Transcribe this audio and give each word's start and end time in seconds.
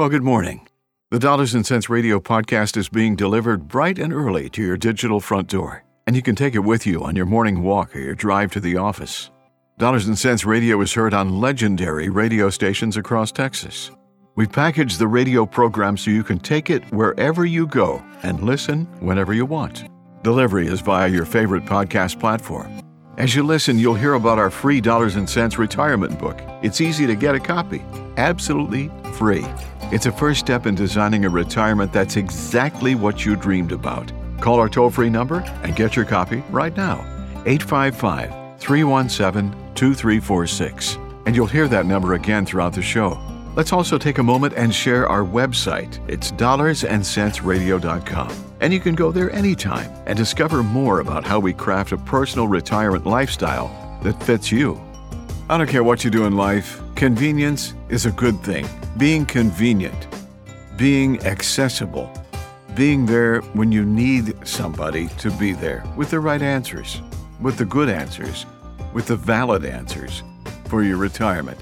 Well, 0.00 0.08
good 0.08 0.22
morning. 0.22 0.66
The 1.10 1.18
Dollars 1.18 1.52
and 1.52 1.66
Cents 1.66 1.90
Radio 1.90 2.20
podcast 2.20 2.78
is 2.78 2.88
being 2.88 3.16
delivered 3.16 3.68
bright 3.68 3.98
and 3.98 4.14
early 4.14 4.48
to 4.48 4.62
your 4.62 4.78
digital 4.78 5.20
front 5.20 5.48
door, 5.48 5.84
and 6.06 6.16
you 6.16 6.22
can 6.22 6.34
take 6.34 6.54
it 6.54 6.60
with 6.60 6.86
you 6.86 7.04
on 7.04 7.16
your 7.16 7.26
morning 7.26 7.62
walk 7.62 7.94
or 7.94 7.98
your 7.98 8.14
drive 8.14 8.50
to 8.52 8.60
the 8.60 8.78
office. 8.78 9.30
Dollars 9.76 10.06
and 10.06 10.18
Cents 10.18 10.46
Radio 10.46 10.80
is 10.80 10.94
heard 10.94 11.12
on 11.12 11.38
legendary 11.38 12.08
radio 12.08 12.48
stations 12.48 12.96
across 12.96 13.30
Texas. 13.30 13.90
We've 14.36 14.50
packaged 14.50 14.98
the 14.98 15.06
radio 15.06 15.44
program 15.44 15.98
so 15.98 16.10
you 16.10 16.24
can 16.24 16.38
take 16.38 16.70
it 16.70 16.82
wherever 16.94 17.44
you 17.44 17.66
go 17.66 18.02
and 18.22 18.40
listen 18.42 18.86
whenever 19.00 19.34
you 19.34 19.44
want. 19.44 19.84
Delivery 20.22 20.66
is 20.66 20.80
via 20.80 21.08
your 21.08 21.26
favorite 21.26 21.66
podcast 21.66 22.18
platform. 22.18 22.72
As 23.18 23.34
you 23.34 23.42
listen, 23.42 23.78
you'll 23.78 23.96
hear 23.96 24.14
about 24.14 24.38
our 24.38 24.48
free 24.48 24.80
Dollars 24.80 25.16
and 25.16 25.28
Cents 25.28 25.58
retirement 25.58 26.18
book. 26.18 26.40
It's 26.62 26.80
easy 26.80 27.06
to 27.06 27.14
get 27.14 27.34
a 27.34 27.38
copy, 27.38 27.82
absolutely 28.16 28.90
free. 29.12 29.44
It's 29.92 30.06
a 30.06 30.12
first 30.12 30.38
step 30.38 30.66
in 30.66 30.76
designing 30.76 31.24
a 31.24 31.28
retirement 31.28 31.92
that's 31.92 32.16
exactly 32.16 32.94
what 32.94 33.26
you 33.26 33.34
dreamed 33.34 33.72
about. 33.72 34.12
Call 34.40 34.60
our 34.60 34.68
toll 34.68 34.88
free 34.88 35.10
number 35.10 35.40
and 35.64 35.74
get 35.74 35.96
your 35.96 36.04
copy 36.04 36.44
right 36.50 36.76
now 36.76 37.00
855 37.44 38.60
317 38.60 39.50
2346. 39.74 40.96
And 41.26 41.34
you'll 41.34 41.46
hear 41.46 41.66
that 41.66 41.86
number 41.86 42.14
again 42.14 42.46
throughout 42.46 42.72
the 42.72 42.82
show. 42.82 43.18
Let's 43.56 43.72
also 43.72 43.98
take 43.98 44.18
a 44.18 44.22
moment 44.22 44.54
and 44.56 44.72
share 44.72 45.08
our 45.08 45.24
website. 45.24 45.98
It's 46.08 46.30
dollarsandcentsradio.com. 46.32 48.44
And 48.60 48.72
you 48.72 48.78
can 48.78 48.94
go 48.94 49.10
there 49.10 49.32
anytime 49.32 49.90
and 50.06 50.16
discover 50.16 50.62
more 50.62 51.00
about 51.00 51.26
how 51.26 51.40
we 51.40 51.52
craft 51.52 51.90
a 51.90 51.98
personal 51.98 52.46
retirement 52.46 53.06
lifestyle 53.06 53.98
that 54.04 54.22
fits 54.22 54.52
you. 54.52 54.80
I 55.50 55.58
don't 55.58 55.66
care 55.66 55.82
what 55.82 56.04
you 56.04 56.12
do 56.12 56.26
in 56.26 56.36
life, 56.36 56.80
convenience 56.94 57.74
is 57.88 58.06
a 58.06 58.12
good 58.12 58.40
thing. 58.40 58.68
Being 58.96 59.26
convenient, 59.26 60.06
being 60.76 61.20
accessible, 61.26 62.08
being 62.76 63.04
there 63.04 63.40
when 63.54 63.72
you 63.72 63.84
need 63.84 64.46
somebody 64.46 65.08
to 65.18 65.28
be 65.32 65.52
there 65.52 65.82
with 65.96 66.10
the 66.10 66.20
right 66.20 66.40
answers, 66.40 67.02
with 67.40 67.56
the 67.56 67.64
good 67.64 67.88
answers, 67.88 68.46
with 68.94 69.08
the 69.08 69.16
valid 69.16 69.64
answers 69.64 70.22
for 70.66 70.84
your 70.84 70.98
retirement. 70.98 71.58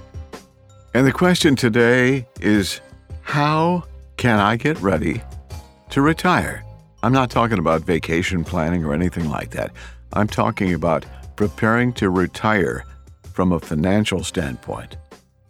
And 0.92 1.06
the 1.06 1.10
question 1.12 1.56
today 1.56 2.26
is 2.42 2.82
how 3.22 3.84
can 4.18 4.38
I 4.38 4.56
get 4.56 4.78
ready 4.82 5.22
to 5.92 6.02
retire? 6.02 6.62
I'm 7.02 7.14
not 7.14 7.30
talking 7.30 7.58
about 7.58 7.84
vacation 7.84 8.44
planning 8.44 8.84
or 8.84 8.92
anything 8.92 9.30
like 9.30 9.48
that. 9.52 9.72
I'm 10.12 10.28
talking 10.28 10.74
about 10.74 11.06
preparing 11.36 11.94
to 11.94 12.10
retire 12.10 12.84
from 13.38 13.52
a 13.52 13.60
financial 13.60 14.24
standpoint. 14.24 14.96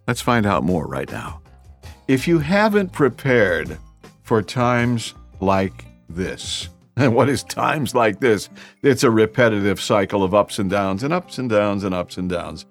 Let's 0.07 0.21
find 0.21 0.45
out 0.45 0.63
more 0.63 0.87
right 0.87 1.11
now. 1.11 1.41
If 2.07 2.29
you 2.29 2.39
haven't 2.39 2.93
prepared 2.93 3.79
for 4.25 4.43
times 4.43 5.15
like 5.41 5.87
this, 6.07 6.69
and 6.99 7.15
what 7.15 7.31
is 7.31 7.43
times 7.45 7.95
like 7.95 8.21
this? 8.21 8.51
It's 8.83 9.05
a 9.05 9.11
repetitive 9.11 9.81
cycle 9.81 10.23
of 10.23 10.35
ups 10.35 10.59
and 10.59 10.69
downs 10.69 11.03
and 11.03 11.15
ups 11.15 11.39
and 11.39 11.49
downs 11.49 11.83
and 11.83 11.95
ups 11.95 12.19
and 12.19 12.29
downs. 12.29 12.67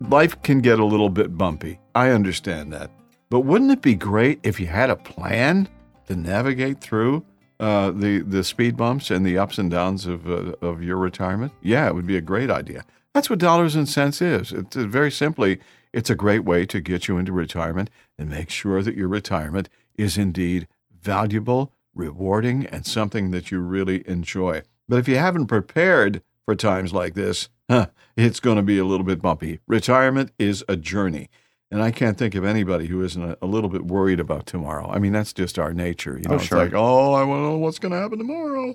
Life 0.00 0.40
can 0.40 0.62
get 0.62 0.78
a 0.78 0.84
little 0.86 1.10
bit 1.10 1.36
bumpy. 1.36 1.78
I 1.94 2.08
understand 2.08 2.72
that. 2.72 2.90
But 3.28 3.40
wouldn't 3.40 3.70
it 3.70 3.82
be 3.82 3.94
great 3.94 4.40
if 4.44 4.58
you 4.58 4.66
had 4.66 4.88
a 4.88 4.96
plan 4.96 5.68
to 6.06 6.16
navigate 6.16 6.80
through 6.80 7.22
uh, 7.60 7.90
the 7.90 8.20
the 8.20 8.42
speed 8.42 8.78
bumps 8.78 9.10
and 9.10 9.26
the 9.26 9.36
ups 9.36 9.58
and 9.58 9.70
downs 9.70 10.06
of 10.06 10.26
uh, 10.26 10.54
of 10.62 10.82
your 10.82 10.96
retirement? 10.96 11.52
Yeah, 11.60 11.86
it 11.86 11.94
would 11.94 12.06
be 12.06 12.16
a 12.16 12.22
great 12.22 12.48
idea. 12.48 12.82
That's 13.14 13.30
what 13.30 13.38
dollars 13.38 13.76
and 13.76 13.88
cents 13.88 14.20
is. 14.20 14.52
It's 14.52 14.76
uh, 14.76 14.84
very 14.86 15.10
simply, 15.10 15.60
it's 15.92 16.10
a 16.10 16.16
great 16.16 16.44
way 16.44 16.66
to 16.66 16.80
get 16.80 17.06
you 17.08 17.16
into 17.16 17.32
retirement 17.32 17.88
and 18.18 18.28
make 18.28 18.50
sure 18.50 18.82
that 18.82 18.96
your 18.96 19.08
retirement 19.08 19.68
is 19.96 20.18
indeed 20.18 20.66
valuable, 21.00 21.72
rewarding, 21.94 22.66
and 22.66 22.84
something 22.84 23.30
that 23.30 23.50
you 23.50 23.60
really 23.60 24.06
enjoy. 24.08 24.62
But 24.88 24.98
if 24.98 25.08
you 25.08 25.16
haven't 25.16 25.46
prepared 25.46 26.22
for 26.44 26.56
times 26.56 26.92
like 26.92 27.14
this, 27.14 27.48
huh, 27.70 27.86
it's 28.16 28.40
going 28.40 28.56
to 28.56 28.62
be 28.62 28.78
a 28.78 28.84
little 28.84 29.06
bit 29.06 29.22
bumpy. 29.22 29.60
Retirement 29.68 30.32
is 30.38 30.64
a 30.68 30.76
journey. 30.76 31.30
And 31.70 31.82
I 31.82 31.90
can't 31.90 32.18
think 32.18 32.34
of 32.34 32.44
anybody 32.44 32.86
who 32.86 33.02
isn't 33.02 33.22
a, 33.22 33.38
a 33.42 33.46
little 33.46 33.70
bit 33.70 33.86
worried 33.86 34.20
about 34.20 34.46
tomorrow. 34.46 34.88
I 34.90 34.98
mean, 34.98 35.12
that's 35.12 35.32
just 35.32 35.58
our 35.58 35.72
nature. 35.72 36.18
You 36.18 36.28
know, 36.28 36.34
Oh, 36.34 36.38
it's 36.38 36.52
like, 36.52 36.74
oh, 36.74 37.14
I 37.14 37.24
want 37.24 37.40
to 37.40 37.42
know 37.44 37.58
what's 37.58 37.78
going 37.78 37.92
to 37.92 37.98
happen 37.98 38.18
tomorrow. 38.18 38.74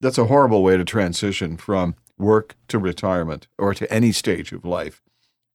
That's 0.00 0.18
a 0.18 0.24
horrible 0.24 0.62
way 0.62 0.76
to 0.76 0.84
transition 0.84 1.56
from 1.56 1.94
work 2.20 2.56
to 2.68 2.78
retirement 2.78 3.48
or 3.58 3.74
to 3.74 3.92
any 3.92 4.12
stage 4.12 4.52
of 4.52 4.64
life. 4.64 5.02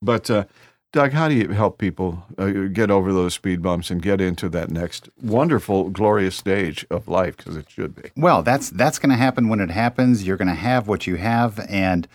But, 0.02 0.30
uh, 0.30 0.46
Doug, 0.92 1.12
how 1.12 1.28
do 1.28 1.36
you 1.36 1.50
help 1.50 1.78
people 1.78 2.24
uh, 2.38 2.48
get 2.72 2.90
over 2.90 3.12
those 3.12 3.34
speed 3.34 3.62
bumps 3.62 3.92
and 3.92 4.02
get 4.02 4.22
into 4.22 4.48
that 4.50 4.72
next 4.72 5.10
wonderful, 5.22 5.90
glorious 5.90 6.36
stage 6.36 6.86
of 6.90 7.08
life? 7.08 7.36
Because 7.36 7.58
it 7.58 7.70
should 7.70 7.96
be. 7.96 8.12
Well, 8.16 8.44
that's 8.44 8.70
that's 8.70 8.98
going 8.98 9.10
to 9.10 9.18
happen 9.18 9.50
when 9.50 9.60
it 9.60 9.72
happens. 9.72 10.26
You're 10.26 10.38
going 10.38 10.48
to 10.48 10.54
have 10.54 10.88
what 10.88 11.06
you 11.06 11.16
have, 11.18 11.60
and 11.70 12.08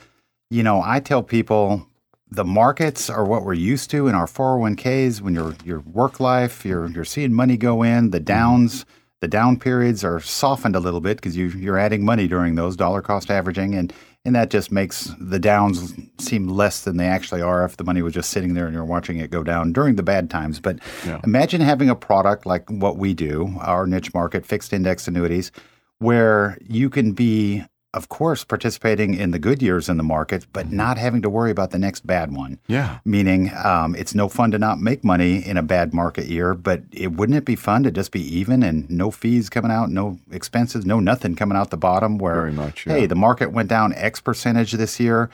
you 0.51 0.63
know, 0.63 0.83
I 0.83 1.01
tell 1.01 1.23
people 1.23 1.87
the 2.31 2.45
markets 2.45 3.11
are 3.11 3.25
what 3.25 3.45
we're 3.45 3.55
used 3.55 3.91
to 3.91 4.07
in 4.07 4.15
our 4.15 4.27
401ks. 4.27 5.21
When 5.21 5.35
your 5.35 5.55
your 5.65 5.81
work 5.81 6.21
life, 6.21 6.65
you're 6.65 6.89
you're 6.89 7.05
seeing 7.05 7.33
money 7.33 7.57
go 7.57 7.83
in. 7.83 8.11
The 8.11 8.21
downs, 8.21 8.87
the 9.21 9.29
down 9.29 9.59
periods 9.59 10.05
are 10.05 10.21
softened 10.21 10.77
a 10.77 10.81
little 10.81 11.01
bit 11.01 11.17
because 11.19 11.37
you 11.37 11.49
you're 11.49 11.79
adding 11.79 12.05
money 12.05 12.29
during 12.29 12.55
those 12.55 12.77
dollar 12.77 13.03
cost 13.03 13.31
averaging, 13.31 13.75
and 13.75 13.93
and 14.25 14.35
that 14.35 14.51
just 14.51 14.71
makes 14.71 15.13
the 15.19 15.39
downs 15.39 15.95
seem 16.19 16.47
less 16.47 16.83
than 16.83 16.99
they 16.99 17.07
actually 17.07 17.41
are 17.41 17.65
if 17.65 17.77
the 17.79 17.85
money 17.85 18.03
was 18.03 18.13
just 18.13 18.31
sitting 18.31 18.55
there 18.55 18.67
and 18.67 18.75
you're 18.75 18.85
watching 18.85 19.19
it 19.19 19.31
go 19.31 19.43
down 19.43 19.73
during 19.73 19.97
the 19.97 20.03
bad 20.03 20.29
times. 20.29 20.61
But 20.61 20.79
imagine 21.25 21.61
having 21.63 21.89
a 21.89 21.95
product 21.95 22.45
like 22.45 22.69
what 22.71 22.99
we 22.99 23.15
do, 23.15 23.55
our 23.61 23.87
niche 23.87 24.13
market, 24.13 24.45
fixed 24.45 24.73
index 24.73 25.09
annuities, 25.09 25.51
where 25.99 26.59
you 26.67 26.91
can 26.91 27.13
be, 27.13 27.65
of 27.93 28.09
course, 28.09 28.45
participating 28.45 29.15
in 29.15 29.33
the 29.33 29.39
good 29.39 29.61
years 29.61 29.89
in 29.89 29.97
the 29.97 30.05
market, 30.05 30.47
but 30.53 30.71
not 30.71 30.97
having 30.97 31.23
to 31.23 31.31
worry 31.31 31.51
about 31.51 31.73
the 31.73 31.79
next 31.79 32.07
bad 32.07 32.33
one. 32.33 32.61
Yeah. 32.69 33.01
Meaning, 33.05 33.51
um, 33.65 33.97
it's 33.97 34.15
no 34.15 34.29
fun 34.29 34.53
to 34.53 34.59
not 34.59 34.79
make 34.79 35.03
money 35.03 35.45
in 35.45 35.57
a 35.57 35.63
bad 35.63 35.93
market 35.93 36.27
year, 36.27 36.55
but 36.55 36.83
it 36.93 37.13
wouldn't 37.13 37.37
it 37.37 37.45
be 37.45 37.57
fun 37.57 37.83
to 37.83 37.91
just 37.91 38.13
be 38.13 38.21
even 38.21 38.63
and 38.63 38.89
no 38.89 39.11
fees 39.11 39.51
coming 39.51 39.73
out, 39.73 39.91
no 39.91 40.21
expenses, 40.31 40.87
no 40.87 41.01
nothing 41.01 41.35
coming 41.35 41.59
out 41.59 41.71
the 41.71 41.77
bottom? 41.77 42.19
Where 42.19 42.37
Very 42.37 42.53
much, 42.53 42.87
yeah. 42.87 42.93
hey, 42.93 43.07
the 43.07 43.17
market 43.17 43.51
went 43.51 43.69
down 43.69 43.93
X 43.95 44.21
percentage 44.21 44.73
this 44.73 45.01
year. 45.01 45.29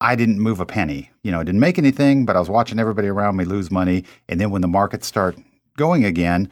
I 0.00 0.14
didn't 0.14 0.38
move 0.38 0.60
a 0.60 0.66
penny. 0.66 1.10
You 1.22 1.32
know, 1.32 1.40
I 1.40 1.44
didn't 1.44 1.60
make 1.60 1.78
anything, 1.78 2.26
but 2.26 2.36
I 2.36 2.38
was 2.38 2.50
watching 2.50 2.78
everybody 2.78 3.08
around 3.08 3.36
me 3.36 3.44
lose 3.44 3.72
money. 3.72 4.04
And 4.28 4.40
then 4.40 4.50
when 4.50 4.62
the 4.62 4.68
markets 4.68 5.06
start 5.06 5.36
going 5.76 6.04
again, 6.04 6.48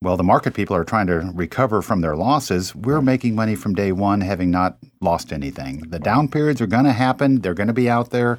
well, 0.00 0.16
the 0.16 0.22
market 0.22 0.54
people 0.54 0.76
are 0.76 0.84
trying 0.84 1.08
to 1.08 1.30
recover 1.34 1.82
from 1.82 2.02
their 2.02 2.14
losses. 2.14 2.74
We're 2.74 3.02
making 3.02 3.34
money 3.34 3.56
from 3.56 3.74
day 3.74 3.90
one, 3.90 4.20
having 4.20 4.50
not 4.50 4.78
lost 5.00 5.32
anything. 5.32 5.80
The 5.88 5.98
down 5.98 6.28
periods 6.28 6.60
are 6.60 6.68
going 6.68 6.84
to 6.84 6.92
happen. 6.92 7.40
They're 7.40 7.54
going 7.54 7.66
to 7.66 7.72
be 7.72 7.90
out 7.90 8.10
there. 8.10 8.38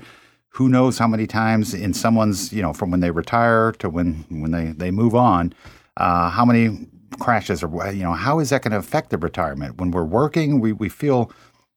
Who 0.54 0.70
knows 0.70 0.98
how 0.98 1.08
many 1.08 1.28
times 1.28 1.74
in 1.74 1.94
someone's, 1.94 2.54
you 2.54 2.62
know, 2.62 2.74
from 2.74 2.92
when 2.92 3.02
they 3.02 3.12
retire 3.12 3.74
to 3.74 3.90
when 3.90 4.26
when 4.30 4.52
they 4.52 4.68
they 4.68 4.90
move 4.90 5.16
on, 5.16 5.54
uh, 5.98 6.30
how 6.30 6.46
many 6.46 6.88
crashes 7.20 7.62
or 7.62 7.92
you 7.92 8.04
know, 8.04 8.14
how 8.14 8.40
is 8.40 8.50
that 8.50 8.64
going 8.64 8.72
to 8.72 8.78
affect 8.78 9.10
their 9.10 9.20
retirement? 9.20 9.78
When 9.78 9.92
we're 9.92 10.06
working, 10.06 10.60
we 10.60 10.72
we 10.72 10.90
feel 10.90 11.32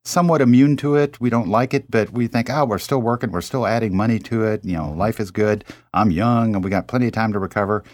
somewhat 0.04 0.40
immune 0.40 0.76
to 0.78 0.96
it. 0.96 1.20
We 1.20 1.28
don't 1.30 1.48
like 1.48 1.74
it, 1.74 1.90
but 1.90 2.10
we 2.10 2.28
think, 2.28 2.50
oh, 2.50 2.64
we're 2.64 2.78
still 2.78 3.02
working. 3.02 3.30
We're 3.30 3.40
still 3.40 3.66
adding 3.66 3.96
money 3.96 4.18
to 4.20 4.44
it. 4.44 4.64
You 4.64 4.76
know, 4.76 4.92
life 4.92 5.20
is 5.20 5.30
good. 5.30 5.64
I'm 5.92 6.10
young 6.10 6.54
and 6.54 6.64
we 6.64 6.70
got 6.70 6.88
plenty 6.88 7.06
of 7.06 7.12
time 7.12 7.32
to 7.32 7.38
recover. 7.38 7.84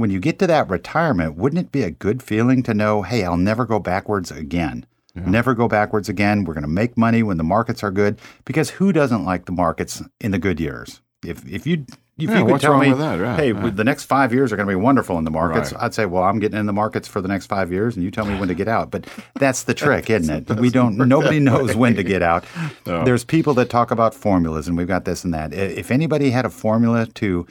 When 0.00 0.10
you 0.10 0.18
get 0.18 0.38
to 0.40 0.46
that 0.46 0.68
retirement, 0.70 1.36
wouldn't 1.36 1.60
it 1.60 1.70
be 1.72 1.82
a 1.82 1.90
good 1.90 2.22
feeling 2.22 2.62
to 2.64 2.74
know, 2.74 3.02
hey, 3.02 3.22
I'll 3.24 3.36
never 3.36 3.66
go 3.66 3.78
backwards 3.78 4.30
again? 4.30 4.86
Never 5.14 5.54
go 5.54 5.68
backwards 5.68 6.08
again. 6.08 6.44
We're 6.44 6.54
going 6.54 6.62
to 6.62 6.68
make 6.68 6.96
money 6.96 7.22
when 7.22 7.36
the 7.36 7.44
markets 7.44 7.82
are 7.82 7.90
good 7.90 8.18
because 8.46 8.70
who 8.70 8.90
doesn't 8.92 9.24
like 9.24 9.44
the 9.44 9.52
markets 9.52 10.02
in 10.20 10.30
the 10.30 10.38
good 10.38 10.58
years? 10.58 11.02
If 11.22 11.46
if 11.46 11.66
you 11.66 11.84
if 12.16 12.30
Yeah, 12.30 12.38
you 12.38 12.46
could 12.46 12.60
tell 12.60 12.78
me? 12.78 12.90
Right, 12.92 13.38
hey, 13.38 13.52
the 13.52 13.84
next 13.84 14.04
five 14.04 14.32
years 14.32 14.52
are 14.52 14.56
going 14.56 14.68
to 14.68 14.72
be 14.72 14.80
wonderful 14.80 15.18
in 15.18 15.24
the 15.24 15.30
markets, 15.30 15.72
Right. 15.72 15.82
I'd 15.82 15.94
say, 15.94 16.06
well, 16.06 16.22
I'm 16.22 16.38
getting 16.38 16.58
in 16.58 16.66
the 16.66 16.72
markets 16.72 17.08
for 17.08 17.20
the 17.20 17.28
next 17.28 17.46
five 17.46 17.70
years, 17.72 17.96
and 17.96 18.04
you 18.04 18.10
tell 18.10 18.24
me 18.24 18.38
when 18.38 18.48
to 18.48 18.54
get 18.54 18.68
out. 18.68 18.90
But 18.90 19.06
that's 19.34 19.64
the 19.64 19.74
trick, 19.84 20.08
isn't 20.08 20.48
it? 20.50 20.58
We 20.58 20.70
don't. 20.70 20.96
Nobody 20.96 21.40
knows 21.40 21.74
when 21.76 21.96
to 21.96 22.02
get 22.02 22.22
out. 22.22 22.44
There's 22.84 23.24
people 23.24 23.52
that 23.54 23.68
talk 23.68 23.90
about 23.90 24.14
formulas, 24.14 24.68
and 24.68 24.76
we've 24.76 24.88
got 24.88 25.04
this 25.04 25.24
and 25.24 25.34
that. 25.34 25.52
If 25.52 25.90
anybody 25.90 26.30
had 26.30 26.46
a 26.46 26.50
formula 26.50 27.06
to 27.06 27.46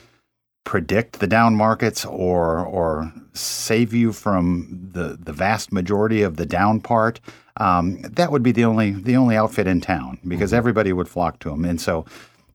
predict 0.70 1.18
the 1.18 1.26
down 1.26 1.56
markets 1.56 2.04
or 2.04 2.60
or 2.60 3.12
save 3.32 3.92
you 3.92 4.12
from 4.12 4.68
the 4.92 5.18
the 5.20 5.32
vast 5.32 5.72
majority 5.72 6.22
of 6.22 6.36
the 6.36 6.46
down 6.46 6.80
part, 6.80 7.18
um, 7.56 8.00
that 8.02 8.30
would 8.30 8.44
be 8.44 8.52
the 8.52 8.64
only 8.64 8.92
the 8.92 9.16
only 9.16 9.34
outfit 9.34 9.66
in 9.66 9.80
town 9.80 10.16
because 10.28 10.52
everybody 10.52 10.92
would 10.92 11.08
flock 11.08 11.40
to 11.40 11.48
them. 11.48 11.64
And 11.64 11.80
so, 11.80 12.06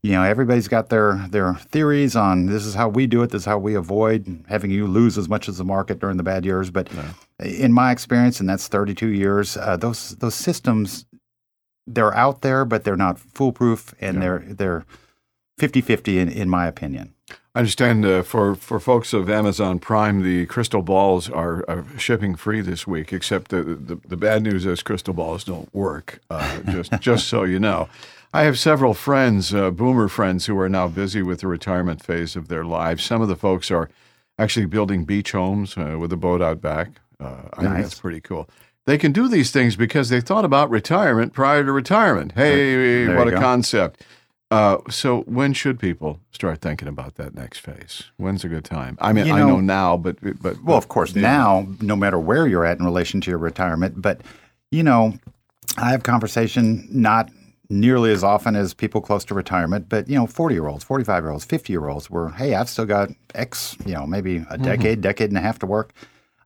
you 0.01 0.13
know, 0.13 0.23
everybody's 0.23 0.69
got 0.69 0.87
their 0.87 1.27
their 1.29 1.55
theories 1.55 2.15
on 2.15 2.45
this 2.45 2.65
is 2.65 2.73
how 2.73 2.87
we 2.87 3.05
do 3.05 3.21
it, 3.21 3.31
this 3.31 3.41
is 3.41 3.45
how 3.45 3.57
we 3.57 3.75
avoid 3.75 4.45
having 4.47 4.71
you 4.71 4.87
lose 4.87 5.17
as 5.17 5.27
much 5.27 5.49
as 5.49 5.57
the 5.57 5.65
market 5.65 5.99
during 5.99 6.15
the 6.15 6.23
bad 6.23 6.45
years. 6.45 6.71
But 6.71 6.87
in 7.41 7.73
my 7.73 7.91
experience, 7.91 8.39
and 8.39 8.47
that's 8.47 8.69
32 8.69 9.07
years, 9.07 9.57
uh, 9.57 9.75
those 9.75 10.11
those 10.19 10.35
systems 10.35 11.05
they're 11.85 12.15
out 12.15 12.43
there, 12.43 12.63
but 12.63 12.85
they're 12.85 12.95
not 12.95 13.19
foolproof, 13.19 13.93
and 13.99 14.21
they're 14.21 14.45
they're 14.47 14.85
50-50 15.59 16.15
in, 16.15 16.29
in 16.29 16.49
my 16.49 16.65
opinion. 16.65 17.14
I 17.55 17.59
understand 17.59 18.05
uh, 18.05 18.21
for, 18.21 18.53
for 18.55 18.81
folks 18.81 19.13
of 19.13 19.29
Amazon 19.29 19.79
Prime, 19.79 20.23
the 20.23 20.45
crystal 20.45 20.81
balls 20.81 21.29
are, 21.29 21.63
are 21.69 21.85
shipping 21.97 22.35
free 22.35 22.59
this 22.59 22.85
week, 22.85 23.13
except 23.13 23.49
the, 23.49 23.63
the, 23.63 23.95
the, 24.05 24.17
bad 24.17 24.43
news 24.43 24.65
is 24.65 24.83
crystal 24.83 25.13
balls 25.13 25.45
don't 25.45 25.73
work, 25.73 26.19
uh, 26.29 26.59
just, 26.63 26.91
just 26.99 27.29
so 27.29 27.45
you 27.45 27.57
know. 27.57 27.87
I 28.33 28.43
have 28.43 28.59
several 28.59 28.93
friends, 28.93 29.53
uh, 29.53 29.71
boomer 29.71 30.09
friends, 30.09 30.47
who 30.47 30.59
are 30.59 30.67
now 30.67 30.89
busy 30.89 31.21
with 31.21 31.39
the 31.39 31.47
retirement 31.47 32.03
phase 32.03 32.35
of 32.35 32.49
their 32.49 32.65
lives. 32.65 33.05
Some 33.05 33.21
of 33.21 33.29
the 33.29 33.37
folks 33.37 33.71
are 33.71 33.89
actually 34.37 34.65
building 34.65 35.05
beach 35.05 35.31
homes 35.31 35.77
uh, 35.77 35.95
with 35.97 36.11
a 36.11 36.17
boat 36.17 36.41
out 36.41 36.59
back. 36.59 36.89
Uh, 37.21 37.43
I 37.53 37.63
nice. 37.63 37.71
think 37.71 37.83
that's 37.83 37.99
pretty 38.01 38.19
cool. 38.19 38.49
They 38.85 38.97
can 38.97 39.13
do 39.13 39.29
these 39.29 39.51
things 39.51 39.77
because 39.77 40.09
they 40.09 40.19
thought 40.19 40.43
about 40.43 40.69
retirement 40.69 41.31
prior 41.31 41.63
to 41.63 41.71
retirement. 41.71 42.33
Hey, 42.33 43.05
there 43.05 43.17
what 43.17 43.29
a 43.29 43.31
go. 43.31 43.39
concept. 43.39 44.03
Uh, 44.51 44.77
so 44.89 45.21
when 45.21 45.53
should 45.53 45.79
people 45.79 46.19
start 46.31 46.61
thinking 46.61 46.87
about 46.87 47.15
that 47.15 47.33
next 47.33 47.59
phase? 47.59 48.03
When's 48.17 48.43
a 48.43 48.47
good 48.47 48.63
time? 48.63 48.97
I 49.01 49.11
mean, 49.11 49.25
you 49.25 49.35
know, 49.35 49.37
I 49.37 49.49
know 49.49 49.59
now, 49.59 49.97
but 49.97 50.17
but 50.41 50.63
well, 50.63 50.77
of 50.77 50.87
course, 50.87 51.15
now, 51.15 51.67
no 51.81 51.95
matter 51.95 52.19
where 52.19 52.47
you're 52.47 52.65
at 52.65 52.77
in 52.77 52.85
relation 52.85 53.21
to 53.21 53.31
your 53.31 53.39
retirement, 53.39 54.01
but 54.01 54.21
you 54.71 54.83
know, 54.83 55.17
I 55.77 55.89
have 55.91 56.03
conversation 56.03 56.87
not 56.91 57.31
nearly 57.69 58.11
as 58.11 58.23
often 58.23 58.55
as 58.55 58.73
people 58.73 59.01
close 59.01 59.25
to 59.25 59.33
retirement, 59.33 59.89
but 59.89 60.07
you 60.07 60.15
know, 60.15 60.27
40 60.27 60.53
year 60.53 60.67
olds, 60.67 60.83
45 60.83 61.23
year 61.23 61.31
olds, 61.31 61.45
50 61.45 61.73
year 61.73 61.87
olds 61.87 62.11
where, 62.11 62.29
hey, 62.29 62.53
I've 62.53 62.69
still 62.69 62.85
got 62.85 63.09
X, 63.33 63.75
you 63.85 63.93
know, 63.93 64.05
maybe 64.05 64.37
a 64.37 64.39
mm-hmm. 64.41 64.63
decade, 64.63 64.97
mm-hmm. 64.97 65.01
decade 65.01 65.29
and 65.29 65.37
a 65.37 65.41
half 65.41 65.57
to 65.59 65.65
work 65.65 65.93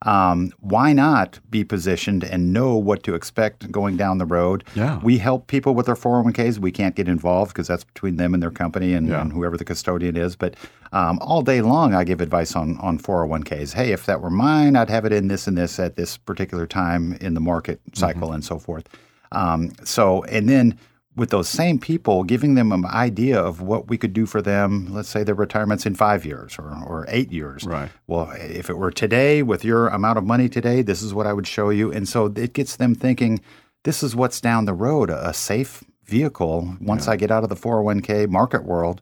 um, 0.04 0.54
why 0.60 0.94
not 0.94 1.40
be 1.50 1.64
positioned 1.64 2.24
and 2.24 2.54
know 2.54 2.76
what 2.76 3.04
to 3.04 3.16
expect 3.16 3.70
going 3.72 3.98
down 3.98 4.18
the 4.18 4.26
road? 4.26 4.64
Yeah. 4.76 5.00
We 5.04 5.18
help 5.18 5.48
people 5.48 5.76
with 5.76 5.88
their 5.88 5.96
401ks. 5.96 6.58
We 6.58 6.72
can't 6.72 6.96
get 6.96 7.08
involved 7.08 7.52
because 7.52 7.68
that's 7.68 7.84
between 7.84 8.16
them 8.16 8.34
and 8.34 8.42
their 8.42 8.52
company 8.52 8.94
and, 8.94 9.10
yeah. 9.10 9.22
and 9.22 9.34
whoever 9.34 9.58
the 9.58 9.66
custodian 9.66 10.16
is. 10.16 10.36
But 10.36 10.56
um, 10.94 11.20
all 11.20 11.42
day 11.42 11.62
long, 11.62 11.94
I 11.94 12.06
give 12.06 12.22
advice 12.22 12.56
on, 12.56 12.78
on 12.78 12.98
401ks. 12.98 13.74
Hey, 13.74 13.92
if 13.92 14.06
that 14.06 14.22
were 14.22 14.30
mine, 14.30 14.76
I'd 14.76 14.90
have 14.90 15.06
it 15.06 15.12
in 15.12 15.28
this 15.28 15.48
and 15.48 15.58
this 15.58 15.80
at 15.80 15.96
this 15.96 16.18
particular 16.18 16.66
time 16.66 17.14
in 17.20 17.34
the 17.34 17.42
market 17.42 17.82
cycle 17.94 18.28
mm-hmm. 18.28 18.36
and 18.36 18.46
so 18.46 18.58
forth. 18.58 18.88
Um, 19.32 19.74
so, 19.84 20.24
and 20.24 20.48
then 20.48 20.80
with 21.16 21.30
those 21.32 21.50
same 21.50 21.80
people, 21.80 22.24
giving 22.24 22.56
them 22.56 22.72
an 22.72 22.86
idea 22.86 23.40
of 23.40 23.62
what 23.62 23.88
we 23.88 23.98
could 23.98 24.14
do 24.14 24.26
for 24.26 24.42
them. 24.42 24.88
Let's 24.94 25.10
say 25.10 25.24
their 25.24 25.36
retirement's 25.36 25.86
in 25.86 25.96
five 25.96 26.26
years 26.26 26.58
or, 26.58 26.70
or 26.86 27.06
eight 27.10 27.32
years. 27.32 27.66
Right. 27.66 27.90
Well, 28.08 28.32
if 28.36 28.70
it 28.70 28.78
were 28.78 28.92
today 28.92 29.44
with 29.44 29.66
your 29.66 29.88
amount 29.88 30.18
of 30.18 30.24
money 30.24 30.48
today, 30.48 30.82
this 30.82 31.02
is 31.02 31.14
what 31.14 31.28
I 31.28 31.34
would 31.34 31.48
show 31.48 31.70
you. 31.70 31.92
And 31.92 32.08
so 32.08 32.28
it 32.28 32.54
gets 32.54 32.76
them 32.76 32.96
thinking, 32.96 33.42
this 33.84 34.04
is 34.04 34.16
what's 34.16 34.40
down 34.40 34.66
the 34.66 34.74
road, 34.74 35.10
a 35.10 35.34
safe 35.34 35.84
vehicle 36.06 36.76
once 36.82 37.06
yeah. 37.06 37.14
I 37.14 37.16
get 37.16 37.32
out 37.32 37.44
of 37.44 37.50
the 37.50 37.56
401k 37.56 38.30
market 38.30 38.64
world. 38.64 39.02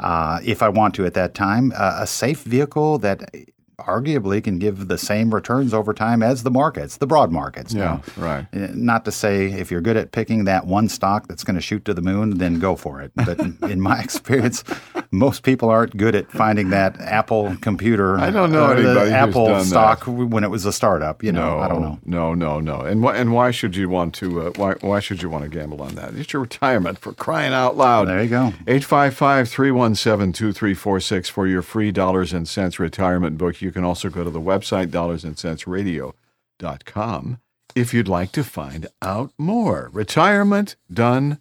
Uh, 0.00 0.38
if 0.44 0.62
I 0.62 0.68
want 0.68 0.94
to 0.94 1.06
at 1.06 1.14
that 1.14 1.34
time, 1.34 1.72
uh, 1.76 1.98
a 2.00 2.06
safe 2.06 2.42
vehicle 2.42 2.98
that 2.98 3.30
arguably 3.78 4.42
can 4.42 4.58
give 4.58 4.88
the 4.88 4.98
same 4.98 5.32
returns 5.32 5.72
over 5.72 5.94
time 5.94 6.22
as 6.22 6.42
the 6.42 6.50
markets, 6.50 6.96
the 6.96 7.06
broad 7.06 7.30
markets. 7.30 7.72
Yeah, 7.72 8.00
right. 8.16 8.46
Eh, 8.52 8.68
not 8.72 9.04
to 9.04 9.12
say 9.12 9.46
if 9.46 9.70
you're 9.70 9.80
good 9.80 9.96
at 9.96 10.12
picking 10.12 10.44
that 10.44 10.66
one 10.66 10.88
stock 10.88 11.28
that's 11.28 11.44
going 11.44 11.54
to 11.54 11.62
shoot 11.62 11.84
to 11.84 11.94
the 11.94 12.02
moon, 12.02 12.38
then 12.38 12.58
go 12.58 12.76
for 12.76 13.00
it. 13.00 13.12
But 13.14 13.38
in 13.38 13.80
my 13.80 14.00
experience, 14.02 14.64
most 15.10 15.42
people 15.42 15.70
aren't 15.70 15.96
good 15.96 16.14
at 16.14 16.30
finding 16.30 16.68
that 16.70 17.00
Apple 17.00 17.56
computer. 17.60 18.16
I 18.18 18.30
don't 18.30 18.52
know 18.52 18.70
anybody 18.70 19.10
Apple 19.10 19.64
stock 19.64 20.04
that. 20.04 20.10
when 20.12 20.44
it 20.44 20.50
was 20.50 20.66
a 20.66 20.72
startup. 20.72 21.22
You 21.22 21.32
know, 21.32 21.56
no, 21.56 21.60
I 21.60 21.68
don't 21.68 21.80
know. 21.80 21.98
No, 22.04 22.34
no, 22.34 22.60
no. 22.60 22.80
And 22.80 23.02
wh- 23.02 23.14
and 23.14 23.32
why 23.32 23.50
should 23.50 23.74
you 23.76 23.88
want 23.88 24.14
to? 24.16 24.42
Uh, 24.42 24.50
why 24.56 24.74
why 24.80 25.00
should 25.00 25.22
you 25.22 25.30
want 25.30 25.44
to 25.44 25.50
gamble 25.50 25.80
on 25.82 25.94
that? 25.94 26.14
It's 26.14 26.32
your 26.32 26.42
retirement 26.42 26.98
for 26.98 27.12
crying 27.12 27.52
out 27.52 27.76
loud. 27.76 28.08
There 28.08 28.22
you 28.22 28.28
go. 28.28 28.52
855-317-2346 28.66 31.30
for 31.30 31.46
your 31.46 31.62
free 31.62 31.92
dollars 31.92 32.32
and 32.32 32.48
cents 32.48 32.78
retirement 32.78 33.38
book. 33.38 33.60
You 33.62 33.72
can 33.72 33.84
also 33.84 34.08
go 34.10 34.24
to 34.24 34.30
the 34.30 34.40
website, 34.40 34.88
dollarsandcentsradio.com, 34.88 37.38
if 37.74 37.94
you'd 37.94 38.08
like 38.08 38.32
to 38.32 38.44
find 38.44 38.86
out 39.02 39.32
more. 39.38 39.88
Retirement 39.92 40.76
done 40.92 41.38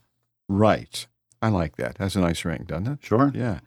right. 0.47 1.07
I 1.41 1.49
like 1.49 1.75
that. 1.77 1.97
That's 1.97 2.15
a 2.15 2.19
nice 2.19 2.43
ring, 2.45 2.65
doesn't 2.67 2.87
it? 2.87 2.99
Sure. 3.01 3.31
Yeah. 3.33 3.59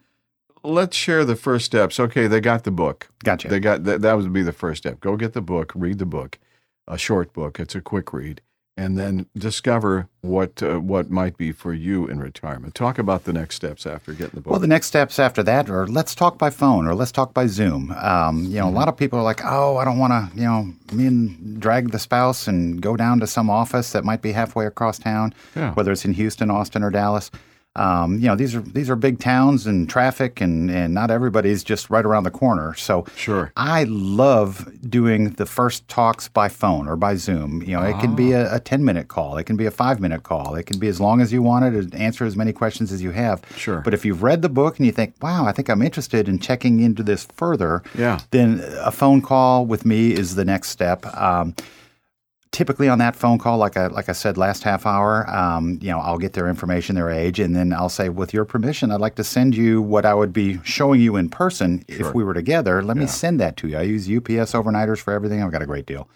Let's 0.62 0.96
share 0.96 1.25
the 1.25 1.37
first 1.37 1.64
steps. 1.64 1.99
Okay, 1.99 2.26
they 2.26 2.40
got 2.40 2.64
the 2.64 2.70
book. 2.70 3.08
Gotcha. 3.25 3.49
They 3.49 3.61
got 3.61 3.84
that. 3.84 4.02
That 4.02 4.17
would 4.17 4.32
be 4.32 4.43
the 4.43 4.52
first 4.52 4.82
step. 4.82 5.00
Go 5.00 5.17
get 5.17 5.32
the 5.32 5.40
book. 5.40 5.72
Read 5.75 5.99
the 5.99 6.06
book. 6.06 6.38
A 6.87 6.99
short 6.99 7.32
book. 7.32 7.58
It's 7.58 7.75
a 7.75 7.81
quick 7.81 8.12
read 8.12 8.43
and 8.81 8.96
then 8.96 9.26
discover 9.37 10.08
what 10.22 10.62
uh, 10.62 10.78
what 10.78 11.11
might 11.11 11.37
be 11.37 11.52
for 11.52 11.75
you 11.75 12.06
in 12.06 12.19
retirement. 12.19 12.75
Talk 12.75 12.99
about 12.99 13.25
the 13.25 13.32
next 13.32 13.56
steps 13.56 13.84
after 13.87 14.12
getting 14.12 14.37
the 14.37 14.40
book. 14.40 14.52
Well, 14.52 14.61
the 14.61 14.66
next 14.66 14.87
steps 14.87 15.19
after 15.19 15.43
that 15.43 15.69
are 15.69 15.87
let's 15.87 16.14
talk 16.14 16.38
by 16.38 16.49
phone 16.49 16.87
or 16.87 16.94
let's 16.94 17.12
talk 17.12 17.34
by 17.34 17.46
Zoom. 17.46 17.90
Um, 17.93 18.44
you 18.44 18.56
know, 18.56 18.64
mm-hmm. 18.64 18.76
a 18.76 18.78
lot 18.78 18.88
of 18.88 18.96
people 18.96 19.19
are 19.19 19.23
like, 19.23 19.44
oh, 19.44 19.76
I 19.76 19.84
don't 19.84 19.99
want 19.99 20.12
to, 20.12 20.38
you 20.38 20.46
know, 20.46 20.73
me 20.93 21.06
and 21.06 21.61
drag 21.61 21.90
the 21.90 21.99
spouse 21.99 22.49
and 22.49 22.81
go 22.81 22.96
down 22.96 23.20
to 23.20 23.26
some 23.26 23.50
office 23.50 23.93
that 23.93 24.02
might 24.02 24.23
be 24.23 24.32
halfway 24.32 24.64
across 24.64 24.99
town, 24.99 25.34
yeah. 25.55 25.75
whether 25.75 25.93
it's 25.93 26.06
in 26.06 26.14
Houston, 26.14 26.50
Austin, 26.50 26.82
or 26.82 26.90
Dallas. 26.90 27.31
Um, 27.76 28.19
you 28.19 28.26
know, 28.26 28.34
these 28.34 28.56
are 28.56 28.61
these 28.61 28.90
are 28.90 28.96
big 28.96 29.20
towns 29.20 29.64
and 29.64 29.88
traffic, 29.88 30.40
and 30.40 30.69
and 30.70 30.93
not 30.93 31.11
everybody's 31.11 31.62
just 31.62 31.88
right 31.88 32.05
around 32.05 32.25
the 32.25 32.31
corner. 32.31 32.75
So 32.75 33.06
sure, 33.14 33.52
I 33.56 33.84
love 33.84 34.69
doing 34.90 35.31
the 35.34 35.46
first 35.46 35.87
talks 35.87 36.26
by 36.26 36.49
phone 36.49 36.88
or 36.88 36.96
by 36.96 37.14
Zoom. 37.14 37.62
You 37.62 37.76
know, 37.76 37.82
it 37.82 38.00
can 38.00 38.17
be 38.17 38.32
a, 38.32 38.56
a 38.56 38.58
ten 38.58 38.84
minute 38.84 39.06
call, 39.06 39.38
it 39.38 39.44
can 39.44 39.56
be 39.56 39.67
a 39.67 39.70
five 39.70 40.00
minute 40.00 40.25
call, 40.25 40.56
it 40.56 40.67
can 40.67 40.81
be 40.81 40.88
as 40.88 41.00
long 41.00 41.20
as 41.20 41.32
you 41.32 41.43
want 41.43 41.64
it 41.64 41.94
answer 41.94 42.25
as 42.25 42.37
many 42.37 42.52
questions 42.52 42.90
as 42.90 43.02
you 43.02 43.12
have. 43.12 43.40
Sure. 43.56 43.82
But 43.82 43.94
if 43.94 44.05
you've 44.05 44.25
read 44.25 44.43
the 44.43 44.49
book 44.49 44.78
and 44.78 44.87
you 44.87 44.93
think, 44.93 45.14
wow, 45.23 45.46
I 45.46 45.52
think 45.52 45.69
I'm 45.69 45.82
interested 45.82 46.28
in 46.28 46.40
checking 46.40 46.81
into 46.81 47.05
this 47.05 47.28
further, 47.37 47.84
yeah. 47.96 48.19
then 48.32 48.64
a 48.81 48.90
phone 48.90 49.23
call 49.23 49.64
with 49.64 49.87
me 49.87 50.12
is 50.12 50.34
the 50.34 50.44
next 50.44 50.70
step. 50.70 51.06
Um, 51.16 51.55
typically 52.52 52.88
on 52.88 52.99
that 52.99 53.14
phone 53.14 53.38
call, 53.38 53.58
like 53.58 53.76
I 53.76 53.87
like 53.87 54.08
I 54.08 54.12
said 54.12 54.37
last 54.37 54.62
half 54.62 54.87
hour, 54.87 55.29
um, 55.31 55.79
you 55.81 55.91
know, 55.91 56.00
I'll 56.00 56.19
get 56.19 56.32
their 56.32 56.49
information, 56.49 56.97
their 56.97 57.11
age, 57.11 57.38
and 57.38 57.55
then 57.55 57.73
I'll 57.73 57.88
say, 57.88 58.08
with 58.08 58.32
your 58.35 58.44
permission, 58.44 58.91
I'd 58.91 59.00
like 59.00 59.14
to 59.17 59.25
send 59.25 59.56
you 59.56 59.81
what 59.81 60.05
I 60.05 60.14
would 60.14 60.32
be 60.32 60.58
showing 60.64 61.00
you 61.00 61.17
in 61.17 61.29
person 61.29 61.85
sure. 61.88 62.08
if 62.08 62.14
we 62.14 62.25
were 62.25 62.35
together. 62.35 62.82
Let 62.82 62.97
yeah. 62.97 63.02
me 63.02 63.06
send 63.06 63.41
that 63.41 63.56
to 63.58 63.69
you. 63.69 63.79
I 63.79 63.82
use 63.82 64.08
UPS 64.08 64.52
overnighters 64.52 64.99
for 64.99 65.12
everything. 65.12 65.43
I've 65.43 65.52
got 65.52 65.62
a 65.62 65.67
great 65.67 65.87
deal, 65.87 66.08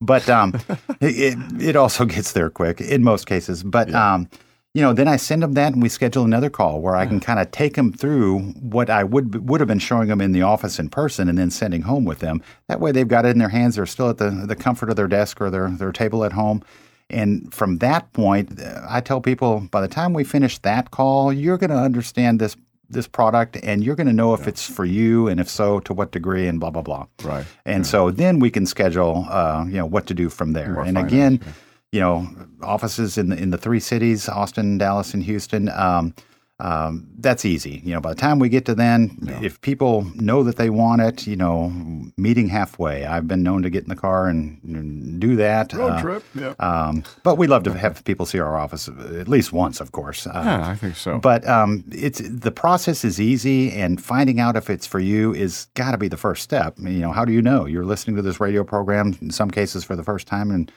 but 0.00 0.28
um, 0.28 0.54
it, 1.00 1.38
it 1.60 1.76
also 1.76 2.04
gets 2.04 2.32
there 2.32 2.50
quick 2.50 2.80
in 2.80 3.02
most 3.02 3.26
cases. 3.26 3.62
But 3.62 3.90
yeah. 3.90 4.14
um, 4.14 4.28
you 4.74 4.82
know, 4.82 4.92
then 4.92 5.06
I 5.06 5.14
send 5.16 5.44
them 5.44 5.52
that 5.52 5.72
and 5.72 5.80
we 5.80 5.88
schedule 5.88 6.24
another 6.24 6.50
call 6.50 6.80
where 6.80 6.96
I 6.96 7.06
can 7.06 7.20
kind 7.20 7.38
of 7.38 7.52
take 7.52 7.74
them 7.74 7.92
through 7.92 8.40
what 8.60 8.90
I 8.90 9.04
would 9.04 9.48
would 9.48 9.60
have 9.60 9.68
been 9.68 9.78
showing 9.78 10.08
them 10.08 10.20
in 10.20 10.32
the 10.32 10.42
office 10.42 10.80
in 10.80 10.88
person 10.88 11.28
and 11.28 11.38
then 11.38 11.50
sending 11.50 11.82
home 11.82 12.04
with 12.04 12.18
them. 12.18 12.42
That 12.66 12.80
way 12.80 12.90
they've 12.90 13.06
got 13.06 13.24
it 13.24 13.28
in 13.28 13.38
their 13.38 13.48
hands. 13.48 13.76
They're 13.76 13.86
still 13.86 14.10
at 14.10 14.18
the, 14.18 14.30
the 14.30 14.56
comfort 14.56 14.90
of 14.90 14.96
their 14.96 15.06
desk 15.06 15.40
or 15.40 15.48
their, 15.48 15.70
their 15.70 15.92
table 15.92 16.24
at 16.24 16.32
home. 16.32 16.64
And 17.08 17.54
from 17.54 17.78
that 17.78 18.12
point, 18.14 18.60
I 18.88 19.00
tell 19.00 19.20
people 19.20 19.60
by 19.70 19.80
the 19.80 19.88
time 19.88 20.12
we 20.12 20.24
finish 20.24 20.58
that 20.58 20.90
call, 20.90 21.32
you're 21.32 21.58
going 21.58 21.70
to 21.70 21.76
understand 21.76 22.40
this 22.40 22.56
this 22.90 23.06
product 23.06 23.56
and 23.62 23.82
you're 23.82 23.96
going 23.96 24.06
to 24.08 24.12
know 24.12 24.34
if 24.34 24.40
yeah. 24.40 24.48
it's 24.48 24.68
for 24.68 24.84
you 24.84 25.28
and 25.28 25.40
if 25.40 25.48
so 25.48 25.80
to 25.80 25.94
what 25.94 26.12
degree 26.12 26.46
and 26.46 26.60
blah 26.60 26.70
blah 26.70 26.82
blah 26.82 27.06
right 27.22 27.46
and 27.64 27.84
yeah. 27.84 27.90
so 27.90 28.10
then 28.10 28.38
we 28.38 28.50
can 28.50 28.66
schedule 28.66 29.26
uh, 29.30 29.64
you 29.66 29.78
know 29.78 29.86
what 29.86 30.06
to 30.06 30.12
do 30.12 30.28
from 30.28 30.52
there 30.52 30.74
More 30.74 30.84
and 30.84 30.94
finance, 30.94 31.12
again 31.12 31.40
yeah 31.42 31.52
you 31.94 32.00
know, 32.00 32.28
offices 32.60 33.16
in 33.16 33.28
the 33.28 33.36
in 33.36 33.50
the 33.50 33.58
three 33.58 33.78
cities, 33.78 34.28
Austin, 34.28 34.78
Dallas, 34.78 35.14
and 35.14 35.22
Houston. 35.22 35.68
Um, 35.68 36.12
um, 36.60 37.08
that's 37.18 37.44
easy. 37.44 37.82
You 37.84 37.94
know, 37.94 38.00
by 38.00 38.10
the 38.10 38.20
time 38.20 38.40
we 38.40 38.48
get 38.48 38.64
to 38.66 38.74
then, 38.74 39.16
yeah. 39.22 39.40
if 39.42 39.60
people 39.60 40.02
know 40.14 40.42
that 40.42 40.56
they 40.56 40.70
want 40.70 41.02
it, 41.02 41.26
you 41.26 41.36
know, 41.36 41.72
meeting 42.16 42.48
halfway. 42.48 43.04
I've 43.04 43.28
been 43.28 43.42
known 43.42 43.62
to 43.62 43.70
get 43.70 43.82
in 43.84 43.88
the 43.88 43.96
car 43.96 44.28
and, 44.28 44.60
and 44.64 45.20
do 45.20 45.36
that. 45.36 45.72
Road 45.72 45.90
uh, 45.90 46.00
trip, 46.00 46.24
yeah. 46.34 46.54
Um, 46.58 47.04
but 47.22 47.38
we 47.38 47.46
love 47.46 47.62
to 47.64 47.74
have 47.74 48.04
people 48.04 48.26
see 48.26 48.40
our 48.40 48.56
office 48.56 48.88
at 48.88 49.28
least 49.28 49.52
once, 49.52 49.80
of 49.80 49.92
course. 49.92 50.26
Uh, 50.26 50.42
yeah, 50.44 50.68
I 50.68 50.74
think 50.74 50.96
so. 50.96 51.18
But 51.18 51.46
um, 51.48 51.84
it's 51.92 52.20
the 52.24 52.52
process 52.52 53.04
is 53.04 53.20
easy, 53.20 53.70
and 53.70 54.02
finding 54.02 54.40
out 54.40 54.56
if 54.56 54.68
it's 54.68 54.86
for 54.86 55.00
you 55.00 55.32
is 55.32 55.68
got 55.74 55.92
to 55.92 55.98
be 55.98 56.08
the 56.08 56.16
first 56.16 56.42
step. 56.42 56.76
You 56.78 57.00
know, 57.00 57.12
how 57.12 57.24
do 57.24 57.32
you 57.32 57.42
know? 57.42 57.66
You're 57.66 57.84
listening 57.84 58.16
to 58.16 58.22
this 58.22 58.40
radio 58.40 58.64
program 58.64 59.16
in 59.20 59.30
some 59.30 59.50
cases 59.50 59.84
for 59.84 59.94
the 59.94 60.04
first 60.04 60.26
time, 60.26 60.50
and 60.50 60.72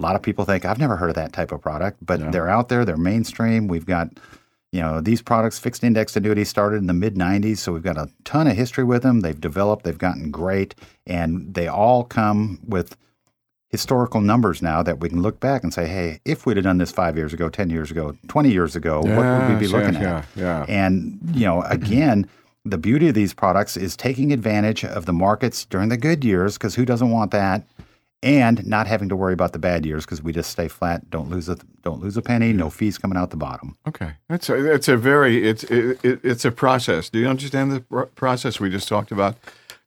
a 0.00 0.02
lot 0.02 0.16
of 0.16 0.22
people 0.22 0.44
think 0.44 0.64
I've 0.64 0.78
never 0.78 0.96
heard 0.96 1.10
of 1.10 1.16
that 1.16 1.32
type 1.32 1.52
of 1.52 1.60
product, 1.60 1.98
but 2.00 2.20
yeah. 2.20 2.30
they're 2.30 2.48
out 2.48 2.70
there. 2.70 2.84
They're 2.84 2.96
mainstream. 2.96 3.68
We've 3.68 3.84
got, 3.84 4.08
you 4.72 4.80
know, 4.80 5.00
these 5.00 5.20
products, 5.20 5.58
fixed 5.58 5.84
index 5.84 6.16
annuities, 6.16 6.48
started 6.48 6.76
in 6.76 6.86
the 6.86 6.94
mid 6.94 7.16
'90s, 7.16 7.58
so 7.58 7.72
we've 7.72 7.82
got 7.82 7.98
a 7.98 8.08
ton 8.24 8.46
of 8.46 8.56
history 8.56 8.84
with 8.84 9.02
them. 9.02 9.20
They've 9.20 9.40
developed. 9.40 9.84
They've 9.84 9.98
gotten 9.98 10.30
great, 10.30 10.74
and 11.06 11.52
they 11.54 11.68
all 11.68 12.02
come 12.02 12.60
with 12.66 12.96
historical 13.68 14.20
numbers 14.20 14.62
now 14.62 14.82
that 14.82 15.00
we 15.00 15.08
can 15.08 15.22
look 15.22 15.38
back 15.38 15.62
and 15.62 15.72
say, 15.72 15.86
hey, 15.86 16.20
if 16.24 16.44
we'd 16.44 16.56
have 16.56 16.64
done 16.64 16.78
this 16.78 16.90
five 16.90 17.16
years 17.16 17.32
ago, 17.32 17.48
10 17.48 17.70
years 17.70 17.90
ago, 17.90 18.16
20 18.26 18.50
years 18.50 18.74
ago, 18.74 19.00
what 19.00 19.16
would 19.16 19.48
we 19.48 19.60
be 19.60 19.68
looking 19.68 19.94
at? 19.94 20.26
Yeah, 20.34 20.64
And, 20.68 21.20
you 21.32 21.46
know, 21.46 21.62
again, 21.62 22.28
the 22.64 22.78
beauty 22.78 23.08
of 23.08 23.14
these 23.14 23.32
products 23.32 23.76
is 23.76 23.96
taking 23.96 24.32
advantage 24.32 24.84
of 24.84 25.06
the 25.06 25.12
markets 25.12 25.64
during 25.66 25.88
the 25.88 25.96
good 25.96 26.24
years, 26.24 26.58
because 26.58 26.74
who 26.74 26.84
doesn't 26.84 27.10
want 27.10 27.30
that? 27.30 27.64
And 28.22 28.66
not 28.66 28.86
having 28.86 29.08
to 29.08 29.16
worry 29.16 29.32
about 29.32 29.52
the 29.52 29.58
bad 29.58 29.86
years 29.86 30.04
because 30.04 30.22
we 30.22 30.32
just 30.32 30.50
stay 30.50 30.68
flat. 30.68 31.08
Don't 31.10 31.30
lose 31.30 31.48
a 31.48 31.56
don't 31.82 32.00
lose 32.00 32.16
a 32.16 32.22
penny. 32.22 32.52
No 32.52 32.70
fees 32.70 32.98
coming 32.98 33.16
out 33.16 33.30
the 33.30 33.36
bottom. 33.36 33.76
Okay, 33.88 34.12
that's 34.28 34.48
a, 34.48 34.62
that's 34.62 34.88
a 34.88 34.96
very 34.96 35.48
it's 35.48 35.64
it, 35.64 36.04
it, 36.04 36.20
it's 36.22 36.44
a 36.44 36.50
process. 36.50 37.08
Do 37.08 37.18
you 37.18 37.28
understand 37.28 37.72
the 37.72 37.80
process 38.14 38.60
we 38.60 38.70
just 38.70 38.88
talked 38.88 39.10
about? 39.10 39.36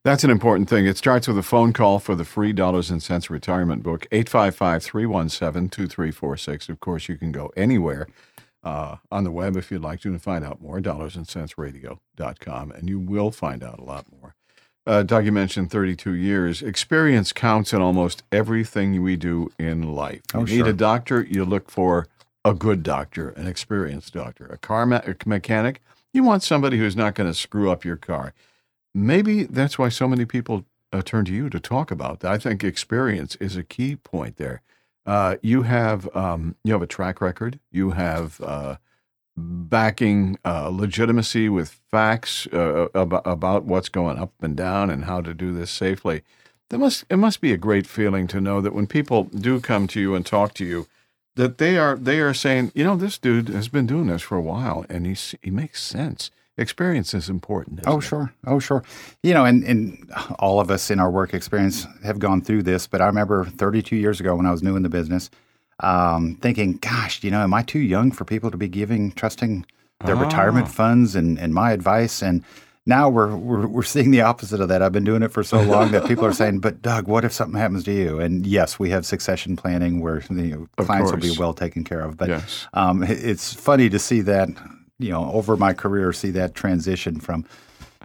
That's 0.04 0.26
an 0.26 0.30
important 0.30 0.68
thing. 0.68 0.86
It 0.86 0.98
starts 0.98 1.30
with 1.30 1.38
a 1.38 1.44
phone 1.44 1.72
call 1.72 1.98
for 2.00 2.14
the 2.14 2.26
free 2.26 2.52
Dollars 2.52 2.90
and 2.90 3.02
Cents 3.02 3.30
Retirement 3.30 3.84
Book, 3.84 4.06
855 4.12 4.84
317 4.84 5.70
2346. 5.70 6.68
Of 6.68 6.80
course, 6.82 7.08
you 7.08 7.18
can 7.18 7.32
go 7.32 7.54
anywhere 7.56 8.08
uh, 8.64 8.98
on 9.12 9.24
the 9.24 9.32
web 9.32 9.56
if 9.56 9.72
you'd 9.72 9.82
like 9.82 10.02
to 10.02 10.10
and 10.10 10.22
find 10.22 10.44
out 10.44 10.62
more, 10.62 10.82
dollars 10.82 11.16
and 11.16 11.26
dollarsandcentsradio.com, 11.26 12.72
and 12.72 12.90
you 12.90 13.00
will 13.00 13.32
find 13.32 13.64
out 13.64 13.80
a 13.80 13.84
lot 13.84 14.06
more. 14.12 14.36
Uh, 14.86 15.04
Doug, 15.04 15.26
you 15.26 15.32
mentioned 15.32 15.72
32 15.72 16.14
years. 16.14 16.62
Experience 16.62 17.32
counts 17.32 17.72
in 17.72 17.82
almost 17.82 18.24
everything 18.32 19.02
we 19.02 19.16
do 19.16 19.50
in 19.58 19.94
life. 19.94 20.22
You 20.34 20.40
oh, 20.40 20.44
need 20.44 20.58
sure. 20.58 20.68
a 20.68 20.74
doctor, 20.74 21.22
you 21.24 21.46
look 21.46 21.72
for 21.72 22.08
a 22.44 22.54
good 22.54 22.84
doctor, 22.84 23.30
an 23.30 23.48
experienced 23.48 24.14
doctor. 24.14 24.46
A 24.48 24.58
car 24.58 24.86
me- 24.86 24.98
a 24.98 25.16
mechanic, 25.26 25.82
you 26.12 26.24
want 26.24 26.44
somebody 26.44 26.78
who's 26.78 26.96
not 26.96 27.16
going 27.16 27.30
to 27.30 27.34
screw 27.34 27.72
up 27.72 27.86
your 27.86 27.96
car 27.96 28.34
maybe 28.94 29.44
that's 29.44 29.78
why 29.78 29.90
so 29.90 30.08
many 30.08 30.26
people 30.26 30.66
uh, 30.92 31.02
turn 31.02 31.26
to 31.26 31.34
you 31.34 31.50
to 31.50 31.60
talk 31.60 31.92
about 31.92 32.20
that. 32.20 32.32
I 32.32 32.38
think 32.38 32.64
experience 32.64 33.36
is 33.38 33.56
a 33.56 33.64
key 33.64 33.96
point 33.96 34.38
there. 34.38 34.62
Uh, 35.06 35.38
you 35.42 35.64
have 35.64 36.14
um, 36.16 36.56
you 36.64 36.74
have 36.74 36.82
a 36.82 36.88
track 36.88 37.20
record. 37.20 37.60
You 37.72 37.92
have 37.92 38.40
uh, 38.42 38.78
backing 39.36 40.38
uh, 40.46 40.70
legitimacy 40.70 41.50
with 41.50 41.80
facts 41.90 42.48
uh, 42.54 42.88
about, 42.94 43.24
about 43.26 43.64
what's 43.66 43.90
going 43.90 44.18
up 44.18 44.32
and 44.42 44.56
down 44.56 44.90
and 44.90 45.06
how 45.06 45.22
to 45.22 45.34
do 45.34 45.54
this 45.54 45.72
safely. 45.72 46.24
That 46.70 46.78
must 46.80 47.06
it 47.10 47.18
must 47.18 47.42
be 47.42 47.52
a 47.52 47.58
great 47.58 47.86
feeling 47.86 48.28
to 48.28 48.42
know 48.42 48.62
that 48.62 48.74
when 48.74 48.88
people 48.88 49.26
do 49.26 49.60
come 49.60 49.88
to 49.88 50.00
you 50.00 50.16
and 50.16 50.26
talk 50.26 50.54
to 50.56 50.66
you, 50.66 50.88
that 51.36 51.58
they 51.58 51.78
are 51.78 51.96
they 51.96 52.20
are 52.20 52.34
saying, 52.34 52.72
you 52.74 52.84
know, 52.84 52.96
this 52.96 53.18
dude 53.18 53.50
has 53.50 53.68
been 53.68 53.86
doing 53.86 54.08
this 54.08 54.22
for 54.22 54.38
a 54.38 54.42
while 54.42 54.86
and 54.90 55.06
he's 55.06 55.36
he 55.42 55.52
makes 55.52 55.84
sense 55.84 56.32
experience 56.58 57.14
is 57.14 57.30
important. 57.30 57.82
Oh, 57.86 57.98
it? 57.98 58.02
sure. 58.02 58.34
Oh, 58.46 58.60
sure. 58.60 58.84
You 59.24 59.34
know, 59.34 59.46
and, 59.46 59.64
and 59.64 60.12
all 60.40 60.60
of 60.60 60.70
us 60.70 60.92
in 60.92 61.00
our 61.00 61.10
work 61.10 61.34
experience 61.34 61.88
have 62.04 62.20
gone 62.20 62.42
through 62.42 62.64
this, 62.64 62.88
but 62.88 63.02
I 63.02 63.08
remember 63.08 63.46
32 63.46 63.96
years 63.96 64.20
ago 64.20 64.36
when 64.36 64.46
I 64.46 64.52
was 64.52 64.64
new 64.64 64.76
in 64.76 64.84
the 64.84 64.90
business, 64.90 65.30
um, 65.80 66.36
thinking, 66.42 66.74
gosh, 66.78 67.24
you 67.24 67.32
know, 67.32 67.42
am 67.42 67.54
I 67.54 67.64
too 67.64 67.80
young 67.80 68.12
for 68.12 68.26
people 68.26 68.52
to 68.52 68.58
be 68.58 68.68
giving, 68.68 69.12
trusting 69.12 69.66
their 70.06 70.16
ah. 70.16 70.22
retirement 70.22 70.68
funds 70.68 71.16
and, 71.16 71.40
and 71.40 71.54
my 71.54 71.72
advice? 71.72 72.22
And 72.22 72.44
now 72.86 73.10
we're, 73.10 73.36
we're, 73.36 73.68
we're 73.68 73.84
seeing 73.84 74.12
the 74.12 74.22
opposite 74.22 74.60
of 74.60 74.68
that. 74.70 74.82
I've 74.82 74.92
been 74.92 75.04
doing 75.04 75.24
it 75.24 75.32
for 75.32 75.44
so 75.44 75.62
long 75.62 75.92
that 75.92 76.06
people 76.08 76.26
are 76.26 76.34
saying, 76.34 76.60
but 76.60 76.82
Doug, 76.82 77.08
what 77.08 77.24
if 77.24 77.32
something 77.32 77.60
happens 77.60 77.84
to 77.86 77.94
you? 77.94 78.20
And 78.20 78.46
yes, 78.46 78.78
we 78.78 78.90
have 78.90 79.06
succession 79.06 79.56
planning 79.56 80.02
where 80.02 80.20
the 80.30 80.68
clients 80.78 81.12
will 81.12 81.20
be 81.20 81.36
well 81.38 81.54
taken 81.54 81.84
care 81.84 82.02
of. 82.02 82.18
But 82.18 82.30
yes. 82.30 82.68
um, 82.74 83.04
it's 83.04 83.54
funny 83.54 83.90
to 83.90 84.00
see 84.00 84.22
that 84.22 84.50
you 85.00 85.10
know, 85.10 85.32
over 85.32 85.58
my 85.58 85.74
career, 85.74 86.14
see 86.14 86.32
that 86.32 86.56
transition 86.56 87.20
from 87.20 87.46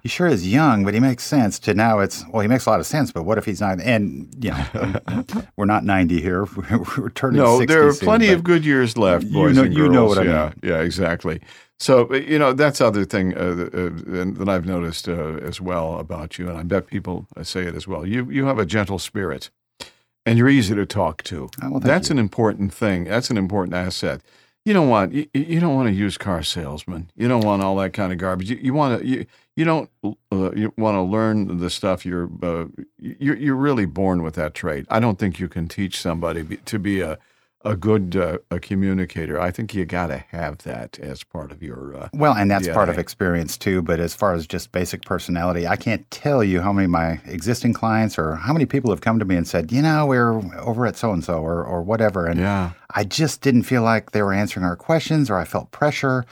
he 0.03 0.09
sure 0.09 0.27
is 0.27 0.47
young, 0.47 0.85
but 0.85 0.95
he 0.95 1.01
makes 1.01 1.25
sense 1.25 1.59
to 1.61 1.75
now 1.75 1.99
it's 1.99 2.25
well, 2.29 2.43
he 2.43 2.49
makes 2.49 2.67
a 2.67 2.71
lot 2.71 2.81
of 2.81 2.87
sense, 2.87 3.11
but 3.11 3.25
what 3.25 3.39
if 3.39 3.45
he's 3.45 3.61
not? 3.61 3.81
And 3.81 4.33
you 4.41 4.51
know, 4.51 5.25
we're 5.57 5.65
not 5.65 5.85
ninety 5.85 6.21
here. 6.21 6.45
We're, 6.99 7.11
turning. 7.11 7.41
No, 7.41 7.65
there 7.65 7.89
are 7.89 7.93
soon, 7.93 8.07
plenty 8.07 8.29
of 8.29 8.45
good 8.45 8.65
years 8.65 8.97
left, 8.97 9.31
boys 9.33 9.57
you 9.57 9.63
know, 9.63 9.67
and 9.67 9.75
girls. 9.75 9.87
You 9.87 9.93
know 9.93 10.05
what 10.05 10.19
I 10.19 10.23
yeah, 10.23 10.45
mean? 10.45 10.55
Yeah, 10.63 10.81
exactly. 10.81 11.41
So 11.79 12.13
you 12.15 12.39
know 12.39 12.53
that's 12.53 12.81
other 12.81 13.05
thing 13.05 13.37
uh, 13.37 13.41
uh, 13.41 14.35
that 14.39 14.47
I've 14.49 14.67
noticed 14.67 15.09
uh, 15.09 15.37
as 15.43 15.61
well 15.61 15.99
about 15.99 16.39
you, 16.39 16.49
and 16.49 16.59
I 16.59 16.63
bet 16.63 16.87
people 16.87 17.27
say 17.43 17.63
it 17.63 17.75
as 17.75 17.87
well. 17.87 18.07
You 18.07 18.31
you 18.31 18.47
have 18.47 18.59
a 18.59 18.67
gentle 18.67 18.99
spirit, 18.99 19.51
and 20.27 20.39
you're 20.39 20.49
easy 20.49 20.75
to 20.75 20.87
talk 20.87 21.23
to. 21.25 21.51
Oh, 21.63 21.71
well, 21.71 21.81
that's 21.81 22.09
you. 22.09 22.15
an 22.15 22.19
important 22.19 22.73
thing. 22.73 23.05
That's 23.05 23.31
an 23.31 23.37
important 23.37 23.75
asset 23.75 24.23
you 24.69 24.75
don't 24.75 24.91
want 24.91 25.15
you, 25.15 25.27
you 25.33 25.61
don't 25.61 25.75
want 25.75 25.89
a 25.89 25.93
used 25.93 26.21
car 26.21 26.43
salesman. 26.43 27.11
You 27.17 27.27
don't 27.27 27.45
want 27.45 27.63
all 27.63 27.77
that 27.77 27.95
kind 27.95 28.13
of 28.13 28.19
garbage. 28.19 28.51
You, 28.51 28.59
you 28.61 28.75
want 28.75 29.01
to 29.01 29.07
you, 29.07 29.27
you 29.59 29.65
don't 29.65 29.91
uh, 30.05 30.53
you 30.53 30.73
want 30.79 30.95
to 30.95 31.03
learn 31.03 31.59
the 31.59 31.69
stuff 31.69 32.07
you're, 32.07 32.31
uh, 32.45 32.67
you're 32.97 33.37
you're 33.37 33.57
really 33.57 33.87
born 33.87 34.23
with 34.23 34.35
that 34.37 34.55
trait. 34.55 34.87
I 34.89 35.01
don't 35.01 35.19
think 35.19 35.41
you 35.41 35.49
can 35.49 35.67
teach 35.67 36.01
somebody 36.01 36.59
to 36.59 36.79
be 36.79 37.01
a 37.01 37.19
a 37.65 37.75
good 37.75 38.15
uh, 38.15 38.39
a 38.53 38.61
communicator. 38.61 39.41
I 39.41 39.51
think 39.51 39.75
you 39.75 39.85
got 39.85 40.07
to 40.07 40.19
have 40.31 40.59
that 40.59 41.01
as 41.01 41.25
part 41.25 41.51
of 41.51 41.61
your 41.61 41.97
uh, 41.97 42.09
well, 42.13 42.35
and 42.35 42.49
that's 42.49 42.69
DNA. 42.69 42.75
part 42.75 42.89
of 42.89 43.01
experience 43.01 43.57
too. 43.57 43.83
But 43.83 43.99
as 43.99 44.15
far 44.15 44.33
as 44.33 44.47
just 44.47 44.71
basic 44.71 45.03
personality, 45.03 45.67
I 45.67 45.75
can't 45.75 46.09
tell 46.13 46.45
you 46.45 46.61
how 46.61 46.73
many 46.73 46.85
of 46.85 46.93
my 46.93 47.21
existing 47.25 47.73
clients 47.73 48.17
or 48.17 48.37
how 48.37 48.53
many 48.53 48.65
people 48.65 48.93
have 48.93 49.01
come 49.01 49.19
to 49.19 49.25
me 49.25 49.35
and 49.35 49.47
said, 49.47 49.73
you 49.73 49.83
know, 49.83 50.07
we're 50.07 50.39
over 50.61 50.87
at 50.87 50.97
so 50.97 51.13
and 51.13 51.25
so 51.25 51.39
or 51.39 51.65
or 51.65 51.83
whatever, 51.83 52.27
and 52.27 52.39
yeah. 52.39 52.71
I 52.95 53.03
just 53.03 53.41
didn't 53.41 53.65
feel 53.65 53.83
like 53.83 54.13
they 54.13 54.23
were 54.23 54.33
answering 54.33 54.65
our 54.65 54.77
questions, 54.77 55.29
or 55.29 55.37
I 55.37 55.45
felt 55.45 55.73
pressure 55.73 56.25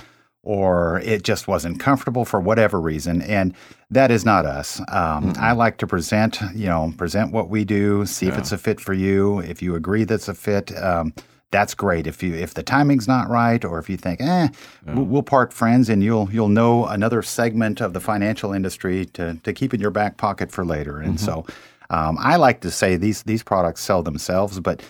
or 0.47 1.00
it 1.00 1.25
just 1.25 1.49
wasn't 1.49 1.81
comfortable 1.81 2.25
for 2.25 2.38
whatever 2.38 2.81
reason. 2.81 3.21
And 3.23 3.53
that 3.91 4.12
is 4.12 4.25
not 4.25 4.47
us. 4.47 4.81
Um, 4.93 5.35
I 5.41 5.50
like 5.50 5.79
to 5.79 5.88
present, 5.88 6.38
you 6.55 6.67
know, 6.67 6.95
present 6.97 7.33
what 7.33 7.50
we 7.50 7.65
do, 7.65 8.07
see 8.07 8.26
yeah. 8.26 8.33
if 8.33 8.38
it's 8.38 8.53
a 8.53 8.59
fit 8.59 8.81
for 8.81 8.95
you. 8.95 9.41
If 9.41 9.61
you 9.61 9.75
agree 9.75 10.05
that's 10.05 10.29
a 10.29 10.35
fit, 10.35 10.71
um, 10.81 11.12
that's 11.50 11.75
great. 11.75 12.07
If 12.07 12.23
you 12.23 12.33
if 12.35 12.55
the 12.55 12.62
timing's 12.62 13.09
not 13.09 13.29
right, 13.29 13.65
or 13.65 13.81
if 13.81 13.91
you 13.91 13.97
think, 13.97 14.21
eh, 14.21 14.25
yeah. 14.25 14.49
we'll, 14.95 15.05
we'll 15.05 15.23
part 15.25 15.53
friends, 15.53 15.88
and 15.88 16.03
you'll 16.03 16.29
you'll 16.31 16.49
know 16.49 16.87
another 16.87 17.23
segment 17.23 17.81
of 17.81 17.93
the 17.93 18.00
financial 18.00 18.53
industry 18.53 19.07
to 19.15 19.35
to 19.43 19.53
keep 19.53 19.75
in 19.75 19.81
your 19.81 19.91
back 19.91 20.17
pocket 20.17 20.53
for 20.53 20.65
later. 20.65 20.99
And 20.99 21.19
mm-hmm. 21.19 21.25
so, 21.25 21.47
um, 21.91 22.19
I 22.21 22.37
like 22.37 22.61
to 22.61 22.71
say 22.71 22.97
these 22.97 23.25
these 23.25 23.43
products 23.43 23.83
sell 23.83 24.05
themselves, 24.05 24.61
but 24.61 24.81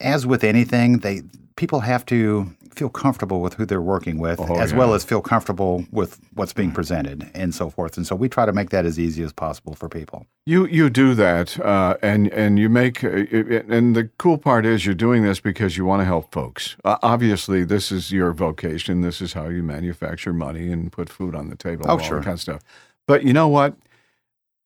as 0.00 0.26
with 0.26 0.44
anything, 0.44 0.98
they 0.98 1.22
people 1.56 1.80
have 1.80 2.04
to 2.06 2.54
feel 2.78 2.88
comfortable 2.88 3.40
with 3.40 3.54
who 3.54 3.66
they're 3.66 3.82
working 3.82 4.18
with, 4.18 4.38
oh, 4.40 4.54
as 4.56 4.70
yeah. 4.70 4.78
well 4.78 4.94
as 4.94 5.04
feel 5.04 5.20
comfortable 5.20 5.84
with 5.90 6.20
what's 6.34 6.52
being 6.52 6.70
presented 6.70 7.28
and 7.34 7.54
so 7.54 7.68
forth. 7.68 7.96
And 7.96 8.06
so 8.06 8.14
we 8.14 8.28
try 8.28 8.46
to 8.46 8.52
make 8.52 8.70
that 8.70 8.86
as 8.86 8.98
easy 8.98 9.22
as 9.22 9.32
possible 9.32 9.74
for 9.74 9.88
people. 9.88 10.26
You 10.46 10.66
you 10.66 10.88
do 10.88 11.14
that, 11.14 11.58
uh, 11.60 11.96
and 12.02 12.28
and 12.28 12.58
you 12.58 12.68
make, 12.68 13.02
uh, 13.04 13.08
and 13.08 13.96
the 13.96 14.08
cool 14.18 14.38
part 14.38 14.64
is 14.64 14.86
you're 14.86 14.94
doing 14.94 15.22
this 15.24 15.40
because 15.40 15.76
you 15.76 15.84
want 15.84 16.00
to 16.00 16.06
help 16.06 16.32
folks. 16.32 16.76
Uh, 16.84 16.96
obviously, 17.02 17.64
this 17.64 17.90
is 17.90 18.12
your 18.12 18.32
vocation. 18.32 19.00
This 19.02 19.20
is 19.20 19.32
how 19.32 19.48
you 19.48 19.62
manufacture 19.62 20.32
money 20.32 20.72
and 20.72 20.90
put 20.90 21.10
food 21.10 21.34
on 21.34 21.50
the 21.50 21.56
table. 21.56 21.84
Oh, 21.88 21.92
all 21.92 21.98
sure, 21.98 22.18
that 22.18 22.24
kind 22.24 22.34
of 22.34 22.40
stuff. 22.40 22.62
But 23.06 23.24
you 23.24 23.32
know 23.32 23.48
what? 23.48 23.74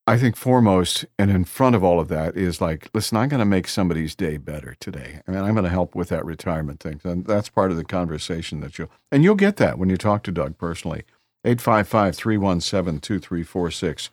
I 0.06 0.18
think 0.18 0.34
foremost 0.34 1.04
and 1.16 1.30
in 1.30 1.44
front 1.44 1.76
of 1.76 1.84
all 1.84 2.00
of 2.00 2.08
that 2.08 2.36
is 2.36 2.60
like, 2.60 2.90
listen, 2.92 3.16
I'm 3.16 3.28
going 3.28 3.38
to 3.38 3.44
make 3.44 3.68
somebody's 3.68 4.16
day 4.16 4.36
better 4.36 4.74
today. 4.80 5.20
I 5.26 5.30
mean, 5.30 5.42
I'm 5.42 5.54
going 5.54 5.64
to 5.64 5.70
help 5.70 5.94
with 5.94 6.08
that 6.08 6.24
retirement 6.24 6.80
thing. 6.80 7.00
And 7.04 7.24
that's 7.24 7.48
part 7.48 7.70
of 7.70 7.76
the 7.76 7.84
conversation 7.84 8.60
that 8.60 8.78
you'll, 8.78 8.90
and 9.12 9.22
you'll 9.22 9.36
get 9.36 9.58
that 9.58 9.78
when 9.78 9.90
you 9.90 9.96
talk 9.96 10.24
to 10.24 10.32
Doug 10.32 10.58
personally. 10.58 11.04
855 11.44 12.16
317 12.16 13.00
2346. 13.00 14.10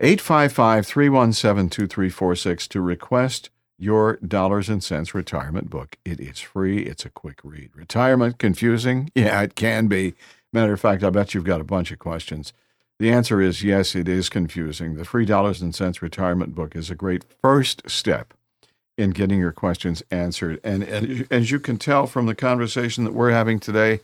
855 0.00 0.86
317 0.86 1.68
2346 1.70 2.68
to 2.68 2.80
request 2.80 3.50
your 3.78 4.16
dollars 4.16 4.68
and 4.68 4.82
cents 4.82 5.14
retirement 5.14 5.70
book. 5.70 5.96
It 6.04 6.20
is 6.20 6.40
free. 6.40 6.82
It's 6.82 7.04
a 7.04 7.10
quick 7.10 7.38
read. 7.42 7.70
Retirement 7.74 8.38
confusing? 8.38 9.10
Yeah, 9.14 9.40
it 9.42 9.54
can 9.54 9.86
be. 9.88 10.14
Matter 10.52 10.74
of 10.74 10.80
fact, 10.80 11.02
I 11.02 11.10
bet 11.10 11.32
you've 11.34 11.44
got 11.44 11.60
a 11.60 11.64
bunch 11.64 11.90
of 11.90 11.98
questions. 11.98 12.52
The 13.02 13.10
answer 13.10 13.40
is 13.40 13.64
yes, 13.64 13.96
it 13.96 14.08
is 14.08 14.28
confusing. 14.28 14.94
The 14.94 15.04
free 15.04 15.24
dollars 15.24 15.60
and 15.60 15.74
cents 15.74 16.02
retirement 16.02 16.54
book 16.54 16.76
is 16.76 16.88
a 16.88 16.94
great 16.94 17.24
first 17.42 17.82
step 17.90 18.32
in 18.96 19.10
getting 19.10 19.40
your 19.40 19.50
questions 19.50 20.04
answered. 20.12 20.60
And, 20.62 20.84
and 20.84 21.26
as 21.28 21.50
you 21.50 21.58
can 21.58 21.78
tell 21.78 22.06
from 22.06 22.26
the 22.26 22.36
conversation 22.36 23.02
that 23.02 23.12
we're 23.12 23.32
having 23.32 23.58
today 23.58 24.02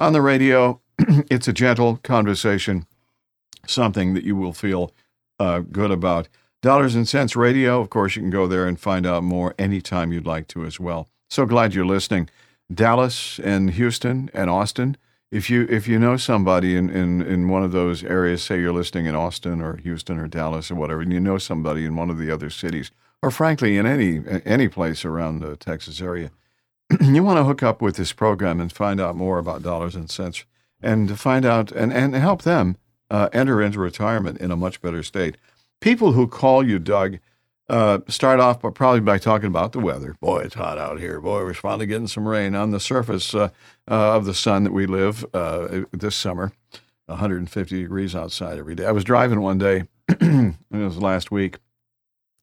on 0.00 0.14
the 0.14 0.20
radio, 0.20 0.80
it's 0.98 1.46
a 1.46 1.52
gentle 1.52 1.98
conversation, 1.98 2.86
something 3.68 4.14
that 4.14 4.24
you 4.24 4.34
will 4.34 4.52
feel 4.52 4.92
uh, 5.38 5.60
good 5.60 5.92
about. 5.92 6.26
Dollars 6.60 6.96
and 6.96 7.08
Cents 7.08 7.36
Radio, 7.36 7.80
of 7.80 7.88
course, 7.88 8.16
you 8.16 8.22
can 8.22 8.30
go 8.30 8.48
there 8.48 8.66
and 8.66 8.80
find 8.80 9.06
out 9.06 9.22
more 9.22 9.54
anytime 9.60 10.12
you'd 10.12 10.26
like 10.26 10.48
to 10.48 10.64
as 10.64 10.80
well. 10.80 11.06
So 11.28 11.46
glad 11.46 11.72
you're 11.72 11.86
listening. 11.86 12.28
Dallas 12.74 13.38
and 13.38 13.70
Houston 13.70 14.28
and 14.34 14.50
Austin 14.50 14.96
if 15.30 15.48
you 15.48 15.66
if 15.70 15.86
you 15.86 15.98
know 15.98 16.16
somebody 16.16 16.76
in, 16.76 16.90
in, 16.90 17.22
in 17.22 17.48
one 17.48 17.62
of 17.62 17.72
those 17.72 18.02
areas, 18.02 18.42
say 18.42 18.60
you're 18.60 18.72
listening 18.72 19.06
in 19.06 19.14
Austin 19.14 19.60
or 19.60 19.76
Houston 19.76 20.18
or 20.18 20.26
Dallas 20.26 20.70
or 20.70 20.74
whatever, 20.74 21.02
and 21.02 21.12
you 21.12 21.20
know 21.20 21.38
somebody 21.38 21.84
in 21.84 21.94
one 21.96 22.10
of 22.10 22.18
the 22.18 22.30
other 22.30 22.50
cities, 22.50 22.90
or 23.22 23.30
frankly 23.30 23.76
in 23.76 23.86
any 23.86 24.20
any 24.44 24.68
place 24.68 25.04
around 25.04 25.38
the 25.38 25.56
Texas 25.56 26.00
area, 26.00 26.30
you 27.00 27.22
want 27.22 27.38
to 27.38 27.44
hook 27.44 27.62
up 27.62 27.80
with 27.80 27.96
this 27.96 28.12
program 28.12 28.60
and 28.60 28.72
find 28.72 29.00
out 29.00 29.14
more 29.14 29.38
about 29.38 29.62
dollars 29.62 29.94
and 29.94 30.10
cents, 30.10 30.44
and 30.82 31.18
find 31.18 31.44
out 31.44 31.70
and, 31.70 31.92
and 31.92 32.14
help 32.14 32.42
them 32.42 32.76
uh, 33.10 33.28
enter 33.32 33.62
into 33.62 33.78
retirement 33.78 34.38
in 34.38 34.50
a 34.50 34.56
much 34.56 34.82
better 34.82 35.02
state. 35.02 35.36
People 35.80 36.12
who 36.12 36.26
call 36.26 36.66
you, 36.66 36.78
Doug, 36.78 37.18
uh, 37.70 38.00
start 38.08 38.40
off 38.40 38.60
by 38.60 38.70
probably 38.70 39.00
by 39.00 39.16
talking 39.16 39.46
about 39.46 39.70
the 39.70 39.78
weather. 39.78 40.16
Boy, 40.20 40.40
it's 40.40 40.56
hot 40.56 40.76
out 40.76 40.98
here. 40.98 41.20
Boy, 41.20 41.44
we're 41.44 41.54
finally 41.54 41.86
getting 41.86 42.08
some 42.08 42.26
rain 42.26 42.56
on 42.56 42.72
the 42.72 42.80
surface 42.80 43.32
uh, 43.32 43.50
uh, 43.88 44.16
of 44.16 44.24
the 44.24 44.34
sun 44.34 44.64
that 44.64 44.72
we 44.72 44.86
live 44.86 45.24
uh, 45.32 45.82
this 45.92 46.16
summer. 46.16 46.52
150 47.06 47.82
degrees 47.82 48.14
outside 48.14 48.58
every 48.58 48.74
day. 48.74 48.86
I 48.86 48.92
was 48.92 49.04
driving 49.04 49.40
one 49.40 49.58
day, 49.58 49.84
it 50.08 50.54
was 50.70 50.98
last 50.98 51.30
week, 51.30 51.58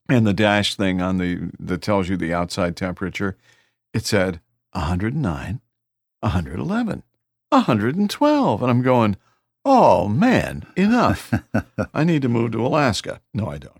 and 0.08 0.26
the 0.26 0.34
dash 0.34 0.74
thing 0.76 1.02
on 1.02 1.18
the 1.18 1.50
that 1.60 1.82
tells 1.82 2.08
you 2.08 2.16
the 2.16 2.32
outside 2.32 2.76
temperature, 2.76 3.36
it 3.92 4.06
said 4.06 4.40
109, 4.72 5.60
111, 6.20 7.02
112, 7.50 8.62
and 8.62 8.70
I'm 8.70 8.82
going, 8.82 9.16
oh 9.64 10.08
man, 10.08 10.66
enough! 10.76 11.32
I 11.94 12.04
need 12.04 12.22
to 12.22 12.28
move 12.28 12.52
to 12.52 12.66
Alaska. 12.66 13.20
No, 13.34 13.48
I 13.48 13.58
don't. 13.58 13.78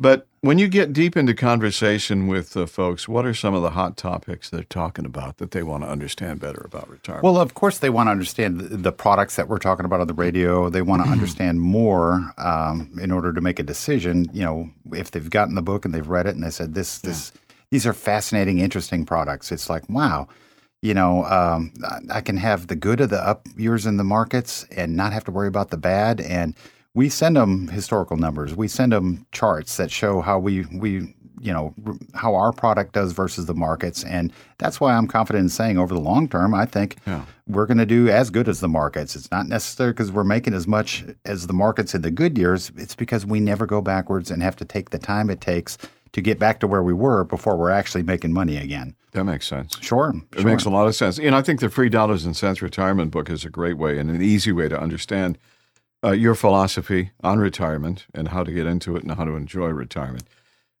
But 0.00 0.28
when 0.40 0.58
you 0.58 0.68
get 0.68 0.92
deep 0.92 1.16
into 1.16 1.34
conversation 1.34 2.28
with 2.28 2.56
uh, 2.56 2.66
folks, 2.66 3.08
what 3.08 3.26
are 3.26 3.34
some 3.34 3.54
of 3.54 3.62
the 3.62 3.70
hot 3.70 3.96
topics 3.96 4.48
they're 4.48 4.62
talking 4.62 5.04
about 5.04 5.38
that 5.38 5.50
they 5.50 5.64
want 5.64 5.82
to 5.82 5.88
understand 5.88 6.38
better 6.38 6.62
about 6.64 6.88
retirement? 6.88 7.24
Well, 7.24 7.36
of 7.36 7.54
course, 7.54 7.78
they 7.78 7.90
want 7.90 8.06
to 8.06 8.12
understand 8.12 8.60
the 8.60 8.92
products 8.92 9.34
that 9.36 9.48
we're 9.48 9.58
talking 9.58 9.84
about 9.84 10.00
on 10.00 10.06
the 10.06 10.14
radio. 10.14 10.70
They 10.70 10.82
want 10.82 11.04
to 11.04 11.10
understand 11.10 11.60
more 11.60 12.32
um, 12.38 12.96
in 13.02 13.10
order 13.10 13.32
to 13.32 13.40
make 13.40 13.58
a 13.58 13.64
decision. 13.64 14.26
You 14.32 14.44
know, 14.44 14.70
if 14.92 15.10
they've 15.10 15.28
gotten 15.28 15.56
the 15.56 15.62
book 15.62 15.84
and 15.84 15.92
they've 15.92 16.08
read 16.08 16.26
it 16.26 16.36
and 16.36 16.44
they 16.44 16.50
said 16.50 16.74
this, 16.74 16.98
this, 16.98 17.32
these 17.70 17.84
are 17.84 17.92
fascinating, 17.92 18.58
interesting 18.58 19.04
products. 19.04 19.50
It's 19.50 19.68
like, 19.68 19.88
wow, 19.88 20.28
you 20.80 20.94
know, 20.94 21.24
um, 21.24 21.72
I 22.12 22.20
can 22.20 22.36
have 22.36 22.68
the 22.68 22.76
good 22.76 23.00
of 23.00 23.10
the 23.10 23.18
up 23.18 23.48
years 23.56 23.84
in 23.84 23.96
the 23.96 24.04
markets 24.04 24.64
and 24.70 24.94
not 24.94 25.12
have 25.12 25.24
to 25.24 25.32
worry 25.32 25.48
about 25.48 25.70
the 25.70 25.76
bad 25.76 26.20
and 26.20 26.54
we 26.98 27.08
send 27.08 27.36
them 27.36 27.68
historical 27.68 28.16
numbers. 28.16 28.56
We 28.56 28.66
send 28.66 28.90
them 28.90 29.24
charts 29.30 29.76
that 29.76 29.88
show 29.88 30.20
how 30.20 30.40
we 30.40 30.64
we 30.72 31.14
you 31.40 31.52
know 31.52 31.72
how 32.14 32.34
our 32.34 32.52
product 32.52 32.92
does 32.92 33.12
versus 33.12 33.46
the 33.46 33.54
markets, 33.54 34.02
and 34.02 34.32
that's 34.58 34.80
why 34.80 34.94
I'm 34.94 35.06
confident 35.06 35.44
in 35.44 35.48
saying 35.48 35.78
over 35.78 35.94
the 35.94 36.00
long 36.00 36.28
term, 36.28 36.54
I 36.54 36.66
think 36.66 36.96
yeah. 37.06 37.24
we're 37.46 37.66
going 37.66 37.78
to 37.78 37.86
do 37.86 38.08
as 38.08 38.30
good 38.30 38.48
as 38.48 38.58
the 38.58 38.66
markets. 38.66 39.14
It's 39.14 39.30
not 39.30 39.46
necessarily 39.46 39.92
because 39.92 40.10
we're 40.10 40.24
making 40.24 40.54
as 40.54 40.66
much 40.66 41.04
as 41.24 41.46
the 41.46 41.52
markets 41.52 41.94
in 41.94 42.02
the 42.02 42.10
good 42.10 42.36
years. 42.36 42.72
It's 42.76 42.96
because 42.96 43.24
we 43.24 43.38
never 43.38 43.64
go 43.64 43.80
backwards 43.80 44.32
and 44.32 44.42
have 44.42 44.56
to 44.56 44.64
take 44.64 44.90
the 44.90 44.98
time 44.98 45.30
it 45.30 45.40
takes 45.40 45.78
to 46.10 46.20
get 46.20 46.40
back 46.40 46.58
to 46.60 46.66
where 46.66 46.82
we 46.82 46.92
were 46.92 47.22
before 47.22 47.56
we're 47.56 47.70
actually 47.70 48.02
making 48.02 48.32
money 48.32 48.56
again. 48.56 48.96
That 49.12 49.22
makes 49.22 49.46
sense. 49.46 49.78
Sure. 49.80 50.12
It 50.32 50.40
sure. 50.40 50.50
makes 50.50 50.64
a 50.64 50.70
lot 50.70 50.88
of 50.88 50.96
sense. 50.96 51.20
And 51.20 51.36
I 51.36 51.42
think 51.42 51.60
the 51.60 51.70
free 51.70 51.90
dollars 51.90 52.24
and 52.24 52.36
cents 52.36 52.60
retirement 52.60 53.12
book 53.12 53.30
is 53.30 53.44
a 53.44 53.50
great 53.50 53.78
way 53.78 53.98
and 53.98 54.10
an 54.10 54.20
easy 54.20 54.50
way 54.50 54.68
to 54.68 54.80
understand 54.80 55.38
uh, 56.04 56.12
your 56.12 56.34
philosophy 56.34 57.10
on 57.22 57.38
retirement 57.38 58.06
and 58.14 58.28
how 58.28 58.44
to 58.44 58.52
get 58.52 58.66
into 58.66 58.96
it 58.96 59.02
and 59.02 59.12
how 59.12 59.24
to 59.24 59.36
enjoy 59.36 59.68
retirement. 59.68 60.24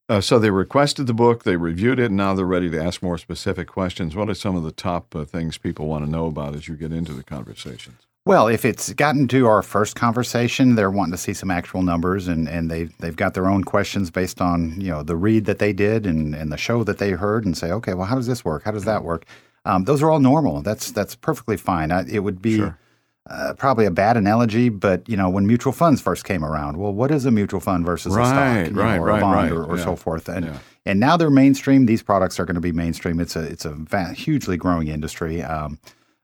Uh, 0.08 0.20
so 0.20 0.38
they 0.38 0.50
requested 0.50 1.06
the 1.06 1.14
book, 1.14 1.44
they 1.44 1.56
reviewed 1.56 1.98
it, 1.98 2.06
and 2.06 2.16
now 2.16 2.32
they're 2.32 2.46
ready 2.46 2.70
to 2.70 2.82
ask 2.82 3.02
more 3.02 3.18
specific 3.18 3.68
questions. 3.68 4.16
What 4.16 4.30
are 4.30 4.34
some 4.34 4.56
of 4.56 4.62
the 4.62 4.72
top 4.72 5.14
uh, 5.14 5.24
things 5.24 5.58
people 5.58 5.86
want 5.86 6.04
to 6.04 6.10
know 6.10 6.26
about 6.26 6.54
as 6.54 6.66
you 6.66 6.76
get 6.76 6.92
into 6.92 7.12
the 7.12 7.22
conversations? 7.22 8.06
Well, 8.24 8.48
if 8.48 8.64
it's 8.64 8.92
gotten 8.94 9.28
to 9.28 9.46
our 9.46 9.62
first 9.62 9.96
conversation, 9.96 10.76
they're 10.76 10.90
wanting 10.90 11.12
to 11.12 11.18
see 11.18 11.34
some 11.34 11.50
actual 11.50 11.82
numbers, 11.82 12.26
and, 12.26 12.48
and 12.48 12.70
they 12.70 12.84
they've 13.00 13.16
got 13.16 13.34
their 13.34 13.48
own 13.48 13.64
questions 13.64 14.10
based 14.10 14.40
on 14.40 14.78
you 14.80 14.90
know 14.90 15.02
the 15.02 15.16
read 15.16 15.44
that 15.46 15.58
they 15.58 15.72
did 15.72 16.06
and, 16.06 16.34
and 16.34 16.52
the 16.52 16.58
show 16.58 16.84
that 16.84 16.98
they 16.98 17.12
heard, 17.12 17.44
and 17.46 17.56
say, 17.56 17.70
okay, 17.70 17.94
well, 17.94 18.06
how 18.06 18.16
does 18.16 18.26
this 18.26 18.44
work? 18.44 18.64
How 18.64 18.70
does 18.70 18.84
that 18.84 19.02
work? 19.02 19.24
Um, 19.64 19.84
those 19.84 20.02
are 20.02 20.10
all 20.10 20.20
normal. 20.20 20.60
That's 20.62 20.90
that's 20.90 21.14
perfectly 21.14 21.56
fine. 21.56 21.90
I, 21.90 22.04
it 22.08 22.20
would 22.20 22.40
be. 22.40 22.56
Sure 22.56 22.78
uh, 23.28 23.54
probably 23.54 23.84
a 23.84 23.90
bad 23.90 24.16
analogy, 24.16 24.68
but 24.68 25.06
you 25.08 25.16
know 25.16 25.28
when 25.28 25.46
mutual 25.46 25.72
funds 25.72 26.00
first 26.00 26.24
came 26.24 26.44
around, 26.44 26.76
well, 26.76 26.92
what 26.92 27.10
is 27.10 27.26
a 27.26 27.30
mutual 27.30 27.60
fund 27.60 27.84
versus 27.84 28.14
right, 28.14 28.24
a 28.24 28.26
stock, 28.66 28.76
right, 28.76 28.96
know, 28.96 29.02
or 29.02 29.06
right, 29.06 29.18
a 29.18 29.20
bond, 29.20 29.36
right, 29.36 29.52
or, 29.52 29.64
or 29.64 29.76
yeah. 29.76 29.84
so 29.84 29.96
forth? 29.96 30.28
And 30.28 30.46
yeah. 30.46 30.58
and 30.86 30.98
now 30.98 31.16
they're 31.16 31.30
mainstream. 31.30 31.86
These 31.86 32.02
products 32.02 32.40
are 32.40 32.44
going 32.44 32.54
to 32.54 32.60
be 32.60 32.72
mainstream. 32.72 33.20
It's 33.20 33.36
a 33.36 33.42
it's 33.42 33.64
a 33.64 33.72
va- 33.72 34.14
hugely 34.14 34.56
growing 34.56 34.88
industry. 34.88 35.42
Um, 35.42 35.78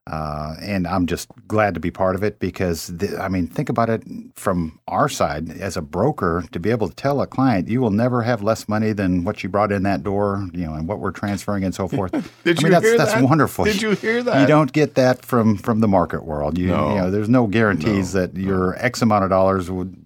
uh, 0.06 0.54
and 0.60 0.86
I'm 0.86 1.06
just 1.06 1.30
glad 1.48 1.72
to 1.74 1.80
be 1.80 1.90
part 1.90 2.14
of 2.14 2.22
it 2.22 2.38
because, 2.38 2.88
the, 2.88 3.18
I 3.18 3.28
mean, 3.28 3.46
think 3.46 3.70
about 3.70 3.88
it 3.88 4.02
from 4.34 4.78
our 4.86 5.08
side 5.08 5.50
as 5.50 5.78
a 5.78 5.82
broker 5.82 6.44
to 6.52 6.60
be 6.60 6.70
able 6.70 6.90
to 6.90 6.94
tell 6.94 7.22
a 7.22 7.26
client, 7.26 7.68
you 7.68 7.80
will 7.80 7.90
never 7.90 8.20
have 8.22 8.42
less 8.42 8.68
money 8.68 8.92
than 8.92 9.24
what 9.24 9.42
you 9.42 9.48
brought 9.48 9.72
in 9.72 9.82
that 9.84 10.02
door, 10.02 10.46
you 10.52 10.66
know, 10.66 10.74
and 10.74 10.86
what 10.86 10.98
we're 10.98 11.10
transferring 11.10 11.64
and 11.64 11.74
so 11.74 11.88
forth. 11.88 12.12
Did 12.44 12.58
I 12.58 12.62
mean, 12.62 12.66
you 12.66 12.70
that's, 12.70 12.84
hear 12.84 12.98
that's 12.98 13.14
that? 13.14 13.24
wonderful. 13.24 13.64
Did 13.64 13.80
you 13.80 13.92
hear 13.92 14.22
that? 14.22 14.42
You 14.42 14.46
don't 14.46 14.72
get 14.72 14.94
that 14.96 15.24
from 15.24 15.56
from 15.56 15.80
the 15.80 15.88
market 15.88 16.24
world. 16.24 16.58
You, 16.58 16.66
no. 16.66 16.90
you 16.90 16.94
know, 16.96 17.10
there's 17.10 17.30
no 17.30 17.46
guarantees 17.46 18.14
no. 18.14 18.20
that 18.20 18.36
your 18.36 18.76
X 18.76 19.00
amount 19.00 19.24
of 19.24 19.30
dollars 19.30 19.70
would 19.70 19.96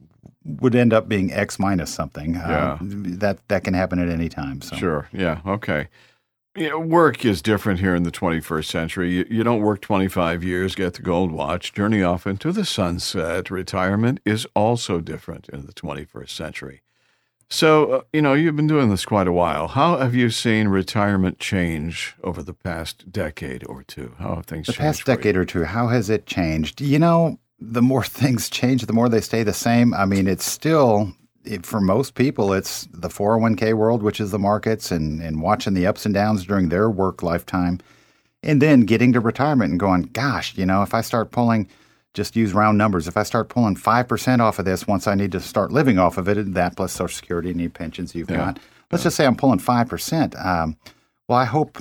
would 0.60 0.76
end 0.76 0.92
up 0.92 1.08
being 1.08 1.32
X 1.32 1.58
minus 1.58 1.92
something. 1.92 2.34
Yeah. 2.34 2.78
Um, 2.80 3.18
that 3.18 3.46
that 3.48 3.64
can 3.64 3.74
happen 3.74 3.98
at 3.98 4.08
any 4.08 4.28
time. 4.28 4.62
So. 4.62 4.76
Sure. 4.76 5.08
Yeah. 5.12 5.40
Okay. 5.44 5.88
Know, 6.58 6.80
work 6.80 7.24
is 7.24 7.40
different 7.40 7.78
here 7.78 7.94
in 7.94 8.02
the 8.02 8.10
21st 8.10 8.64
century. 8.64 9.12
You, 9.12 9.26
you, 9.30 9.44
don't 9.44 9.60
work 9.60 9.80
25 9.80 10.42
years, 10.42 10.74
get 10.74 10.94
the 10.94 11.02
gold 11.02 11.30
watch, 11.30 11.72
journey 11.72 12.02
off 12.02 12.26
into 12.26 12.50
the 12.50 12.64
sunset. 12.64 13.50
Retirement 13.50 14.18
is 14.24 14.46
also 14.54 15.00
different 15.00 15.48
in 15.50 15.66
the 15.66 15.72
21st 15.72 16.30
century. 16.30 16.82
So, 17.48 17.90
uh, 17.92 18.00
you 18.12 18.20
know, 18.20 18.34
you've 18.34 18.56
been 18.56 18.66
doing 18.66 18.90
this 18.90 19.04
quite 19.04 19.26
a 19.26 19.32
while. 19.32 19.68
How 19.68 19.96
have 19.98 20.14
you 20.14 20.30
seen 20.30 20.68
retirement 20.68 21.38
change 21.38 22.14
over 22.22 22.42
the 22.42 22.52
past 22.52 23.10
decade 23.10 23.64
or 23.66 23.82
two? 23.82 24.14
How 24.18 24.34
have 24.36 24.46
things? 24.46 24.66
The 24.66 24.74
past 24.74 25.04
decade 25.04 25.36
or 25.36 25.44
two, 25.44 25.64
how 25.64 25.88
has 25.88 26.10
it 26.10 26.26
changed? 26.26 26.80
You 26.80 26.98
know, 26.98 27.38
the 27.60 27.82
more 27.82 28.04
things 28.04 28.50
change, 28.50 28.84
the 28.84 28.92
more 28.92 29.08
they 29.08 29.20
stay 29.20 29.44
the 29.44 29.54
same. 29.54 29.94
I 29.94 30.04
mean, 30.04 30.26
it's 30.26 30.44
still 30.44 31.14
it, 31.48 31.66
for 31.66 31.80
most 31.80 32.14
people, 32.14 32.52
it's 32.52 32.86
the 32.92 33.08
401k 33.08 33.74
world, 33.74 34.02
which 34.02 34.20
is 34.20 34.30
the 34.30 34.38
markets, 34.38 34.90
and, 34.90 35.22
and 35.22 35.42
watching 35.42 35.74
the 35.74 35.86
ups 35.86 36.04
and 36.04 36.14
downs 36.14 36.44
during 36.44 36.68
their 36.68 36.90
work 36.90 37.22
lifetime. 37.22 37.80
And 38.42 38.62
then 38.62 38.82
getting 38.82 39.12
to 39.14 39.20
retirement 39.20 39.70
and 39.72 39.80
going, 39.80 40.02
gosh, 40.02 40.56
you 40.56 40.64
know, 40.64 40.82
if 40.82 40.94
I 40.94 41.00
start 41.00 41.32
pulling, 41.32 41.68
just 42.14 42.36
use 42.36 42.52
round 42.52 42.78
numbers, 42.78 43.08
if 43.08 43.16
I 43.16 43.24
start 43.24 43.48
pulling 43.48 43.74
5% 43.74 44.40
off 44.40 44.58
of 44.58 44.64
this 44.64 44.86
once 44.86 45.06
I 45.06 45.14
need 45.14 45.32
to 45.32 45.40
start 45.40 45.72
living 45.72 45.98
off 45.98 46.18
of 46.18 46.28
it, 46.28 46.54
that 46.54 46.76
plus 46.76 46.92
Social 46.92 47.16
Security, 47.16 47.50
and 47.50 47.60
any 47.60 47.68
pensions 47.68 48.14
you've 48.14 48.30
yeah. 48.30 48.36
got, 48.36 48.58
let's 48.92 49.02
yeah. 49.02 49.06
just 49.06 49.16
say 49.16 49.26
I'm 49.26 49.36
pulling 49.36 49.58
5%. 49.58 50.46
Um, 50.46 50.76
well, 51.26 51.38
I 51.38 51.44
hope 51.44 51.78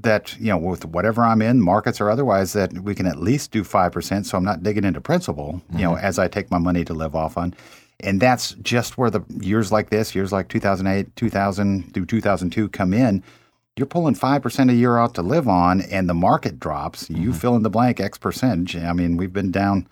that, 0.00 0.36
you 0.40 0.48
know, 0.48 0.58
with 0.58 0.84
whatever 0.84 1.22
I'm 1.22 1.40
in, 1.40 1.60
markets 1.60 2.00
or 2.00 2.10
otherwise, 2.10 2.52
that 2.54 2.72
we 2.72 2.94
can 2.94 3.06
at 3.06 3.18
least 3.18 3.52
do 3.52 3.62
5% 3.62 4.26
so 4.26 4.36
I'm 4.36 4.44
not 4.44 4.62
digging 4.62 4.84
into 4.84 5.00
principal, 5.00 5.54
mm-hmm. 5.54 5.78
you 5.78 5.84
know, 5.84 5.96
as 5.96 6.18
I 6.18 6.26
take 6.26 6.50
my 6.50 6.58
money 6.58 6.84
to 6.84 6.94
live 6.94 7.14
off 7.14 7.36
on. 7.36 7.54
And 8.00 8.20
that's 8.20 8.52
just 8.62 8.96
where 8.96 9.10
the 9.10 9.22
years 9.40 9.72
like 9.72 9.90
this, 9.90 10.14
years 10.14 10.30
like 10.30 10.48
2008, 10.48 11.16
2000 11.16 11.94
through 11.94 12.06
2002 12.06 12.68
come 12.68 12.94
in. 12.94 13.22
You're 13.76 13.86
pulling 13.86 14.14
5% 14.14 14.70
a 14.70 14.74
year 14.74 14.98
out 14.98 15.14
to 15.14 15.22
live 15.22 15.46
on, 15.46 15.80
and 15.82 16.08
the 16.08 16.14
market 16.14 16.58
drops. 16.58 17.04
Mm-hmm. 17.04 17.22
You 17.22 17.32
fill 17.32 17.54
in 17.56 17.62
the 17.62 17.70
blank 17.70 18.00
X 18.00 18.18
percentage. 18.18 18.76
I 18.76 18.92
mean, 18.92 19.16
we've 19.16 19.32
been 19.32 19.52
down, 19.52 19.86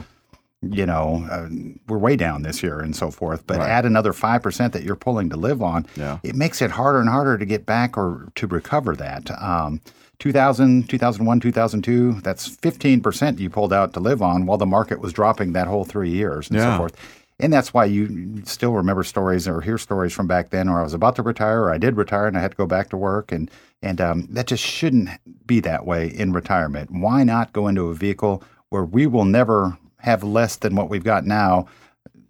you 0.60 0.86
know, 0.86 1.24
uh, 1.30 1.48
we're 1.86 1.98
way 1.98 2.16
down 2.16 2.42
this 2.42 2.62
year 2.62 2.80
and 2.80 2.94
so 2.96 3.10
forth. 3.10 3.46
But 3.46 3.58
right. 3.58 3.70
add 3.70 3.84
another 3.84 4.12
5% 4.12 4.72
that 4.72 4.82
you're 4.82 4.96
pulling 4.96 5.30
to 5.30 5.36
live 5.36 5.62
on, 5.62 5.86
yeah. 5.96 6.18
it 6.24 6.34
makes 6.34 6.62
it 6.62 6.72
harder 6.72 7.00
and 7.00 7.08
harder 7.08 7.38
to 7.38 7.44
get 7.44 7.64
back 7.64 7.96
or 7.96 8.28
to 8.36 8.46
recover 8.46 8.96
that. 8.96 9.30
Um, 9.40 9.80
2000, 10.18 10.88
2001, 10.88 11.40
2002, 11.40 12.20
that's 12.22 12.56
15% 12.56 13.38
you 13.38 13.50
pulled 13.50 13.72
out 13.72 13.92
to 13.94 14.00
live 14.00 14.22
on 14.22 14.46
while 14.46 14.58
the 14.58 14.66
market 14.66 15.00
was 15.00 15.12
dropping 15.12 15.52
that 15.52 15.66
whole 15.66 15.84
three 15.84 16.10
years 16.10 16.48
and 16.48 16.58
yeah. 16.58 16.72
so 16.72 16.78
forth. 16.78 17.15
And 17.38 17.53
that's 17.53 17.75
why 17.75 17.85
you 17.85 18.42
still 18.46 18.72
remember 18.72 19.03
stories 19.05 19.46
or 19.46 19.61
hear 19.61 19.77
stories 19.77 20.14
from 20.14 20.27
back 20.27 20.49
then 20.51 20.70
where 20.70 20.81
I 20.81 20.83
was 20.83 20.94
about 20.94 21.16
to 21.16 21.22
retire 21.22 21.64
or 21.64 21.70
I 21.70 21.77
did 21.77 21.96
retire 21.96 22.27
and 22.27 22.37
I 22.37 22.40
had 22.40 22.53
to 22.53 22.57
go 22.57 22.66
back 22.66 22.88
to 22.90 22.96
work. 22.96 23.31
And, 23.31 23.51
and 23.83 24.01
um, 24.01 24.27
that 24.31 24.46
just 24.46 24.64
shouldn't 24.64 25.11
be 25.46 25.61
that 25.61 25.85
way 25.85 26.09
in 26.09 26.33
retirement. 26.33 26.90
Why 26.90 27.25
not 27.25 27.53
go 27.53 27.68
into 27.68 27.88
a 27.88 27.94
vehicle 27.94 28.42
where 28.70 28.85
we 28.85 29.07
will 29.07 29.27
never 29.27 29.77
have 29.99 30.25
less 30.25 30.57
than 30.57 30.75
what 30.77 30.88
we've 30.88 31.05
got 31.05 31.27
now, 31.27 31.66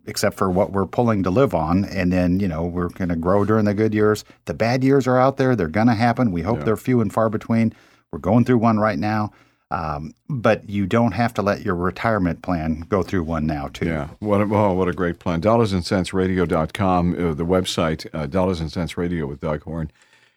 except 0.07 0.37
for 0.37 0.51
what 0.51 0.73
we're 0.73 0.87
pulling 0.87 1.23
to 1.23 1.31
live 1.31 1.55
on? 1.55 1.85
And 1.85 2.12
then, 2.12 2.40
you 2.40 2.49
know, 2.49 2.64
we're 2.64 2.88
going 2.88 3.09
to 3.11 3.16
grow 3.16 3.45
during 3.45 3.64
the 3.64 3.75
good 3.75 3.95
years. 3.95 4.25
The 4.47 4.55
bad 4.55 4.83
years 4.83 5.07
are 5.07 5.21
out 5.21 5.37
there, 5.37 5.55
they're 5.55 5.69
going 5.69 5.87
to 5.87 5.95
happen. 5.95 6.33
We 6.33 6.42
hope 6.42 6.59
Yeah. 6.59 6.64
they're 6.64 6.77
few 6.77 7.01
and 7.01 7.12
far 7.12 7.29
between. 7.31 7.73
We're 8.11 8.19
going 8.19 8.45
through 8.45 8.59
one 8.59 8.81
right 8.81 8.99
now. 8.99 9.31
Um, 9.70 10.14
but 10.29 10.68
you 10.68 10.87
don't 10.87 11.12
have 11.12 11.35
to 11.35 11.42
let 11.42 11.64
your 11.64 11.74
retirement 11.74 12.42
plan 12.42 12.85
go 12.88 13.02
through 13.02 13.24
one 13.24 13.46
now, 13.46 13.68
too. 13.68 13.87
Yeah. 13.87 14.09
What 14.20 14.40
a, 14.40 14.44
oh, 14.44 14.72
what 14.74 14.88
a 14.88 14.92
great 14.92 15.18
plan. 15.18 15.40
Dollars 15.40 15.72
and 15.72 15.85
Cents 15.85 16.12
Radio.com, 16.12 17.14
uh, 17.14 17.35
the 17.35 17.44
website, 17.44 18.07
uh, 18.14 18.26
Dollars 18.26 18.61
and 18.61 18.70
Cents 18.70 18.96
Radio 18.96 19.26
with 19.26 19.40
Doug 19.40 19.62
Horn, 19.64 19.90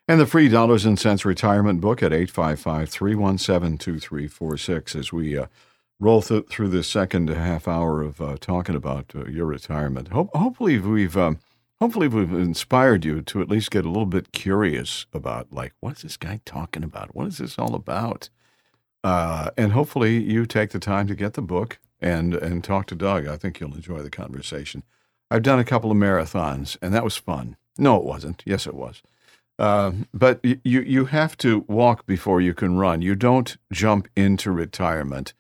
and 0.08 0.20
the 0.20 0.26
free 0.26 0.50
Dollars 0.50 0.84
and 0.86 0.98
Cents 0.98 1.26
Retirement 1.26 1.80
Book 1.80 2.02
at 2.02 2.12
855 2.12 2.90
317 2.90 3.78
2346 3.78 4.96
as 4.96 5.14
we 5.14 5.38
uh, 5.38 5.46
roll 6.00 6.24
th- 6.24 6.48
through 6.48 6.70
this 6.70 6.88
second 6.88 7.30
half 7.30 7.68
hour 7.68 8.02
of 8.02 8.20
uh, 8.20 8.38
talking 8.40 8.76
about 8.76 9.12
uh, 9.16 9.26
your 9.26 9.46
retirement. 9.46 10.08
Ho- 10.08 10.32
hopefully, 10.34 10.80
we've. 10.80 11.16
Um, 11.16 11.38
hopefully, 11.80 12.08
we've 12.08 12.34
inspired 12.34 13.06
you 13.06 13.22
to 13.22 13.42
at 13.42 13.50
least 13.50 13.70
get 13.70 13.86
a 13.86 13.90
little 13.90 14.08
bit 14.08 14.32
curious 14.32 15.06
about, 15.14 15.54
like, 15.54 15.74
what's 15.82 16.02
this 16.02 16.18
guy 16.18 16.42
talking 16.46 16.84
about? 16.84 17.16
What 17.16 17.28
is 17.28 17.38
this 17.38 17.60
all 17.60 17.76
about? 17.76 18.30
Uh, 19.04 19.52
and 19.58 19.72
hopefully 19.72 20.22
you 20.22 20.46
take 20.46 20.72
the 20.72 20.80
time 20.80 21.08
to 21.08 21.16
get 21.16 21.34
the 21.34 21.42
book 21.42 21.80
and 22.02 22.34
and 22.34 22.64
talk 22.64 22.86
to 22.88 22.96
Doug. 22.96 23.28
I 23.28 23.38
think 23.38 23.60
you'll 23.60 23.76
enjoy 23.76 24.00
the 24.00 24.10
conversation. 24.10 24.84
I've 25.32 25.44
done 25.44 25.60
a 25.60 25.64
couple 25.66 25.92
of 25.92 25.98
marathons, 25.98 26.78
and 26.82 26.94
that 26.94 27.04
was 27.04 27.16
fun. 27.18 27.56
No, 27.78 27.98
it 27.98 28.04
wasn't. 28.04 28.44
Yes, 28.46 28.66
it 28.68 28.74
was. 28.74 29.02
Um, 29.58 30.08
but 30.14 30.40
you 30.44 30.60
you 30.64 31.06
have 31.06 31.38
to 31.38 31.66
walk 31.68 32.06
before 32.06 32.42
you 32.42 32.54
can 32.54 32.78
run. 32.78 33.02
You 33.02 33.16
don't 33.16 33.58
jump 33.72 34.08
into 34.16 34.52
retirement 34.52 35.34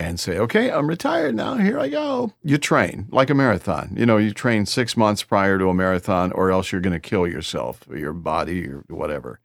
and 0.00 0.18
say, 0.18 0.36
okay, 0.36 0.70
I'm 0.70 0.88
retired 0.88 1.36
now. 1.36 1.56
Here 1.56 1.78
I 1.78 1.88
go. 1.88 2.32
You 2.42 2.58
train 2.58 3.06
like 3.10 3.30
a 3.30 3.34
marathon. 3.34 3.94
You 3.96 4.04
know, 4.04 4.16
you 4.16 4.32
train 4.32 4.66
six 4.66 4.96
months 4.96 5.22
prior 5.22 5.58
to 5.58 5.68
a 5.68 5.74
marathon, 5.74 6.32
or 6.32 6.50
else 6.50 6.72
you're 6.72 6.80
going 6.80 6.92
to 6.92 7.00
kill 7.00 7.26
yourself, 7.26 7.86
your 7.88 8.12
body, 8.12 8.66
or 8.66 8.84
whatever. 8.88 9.38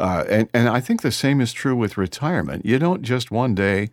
Uh, 0.00 0.24
and, 0.28 0.48
and 0.54 0.68
I 0.68 0.80
think 0.80 1.02
the 1.02 1.12
same 1.12 1.40
is 1.40 1.52
true 1.52 1.76
with 1.76 1.98
retirement. 1.98 2.64
You 2.64 2.78
don't 2.78 3.02
just 3.02 3.30
one 3.30 3.54
day 3.54 3.90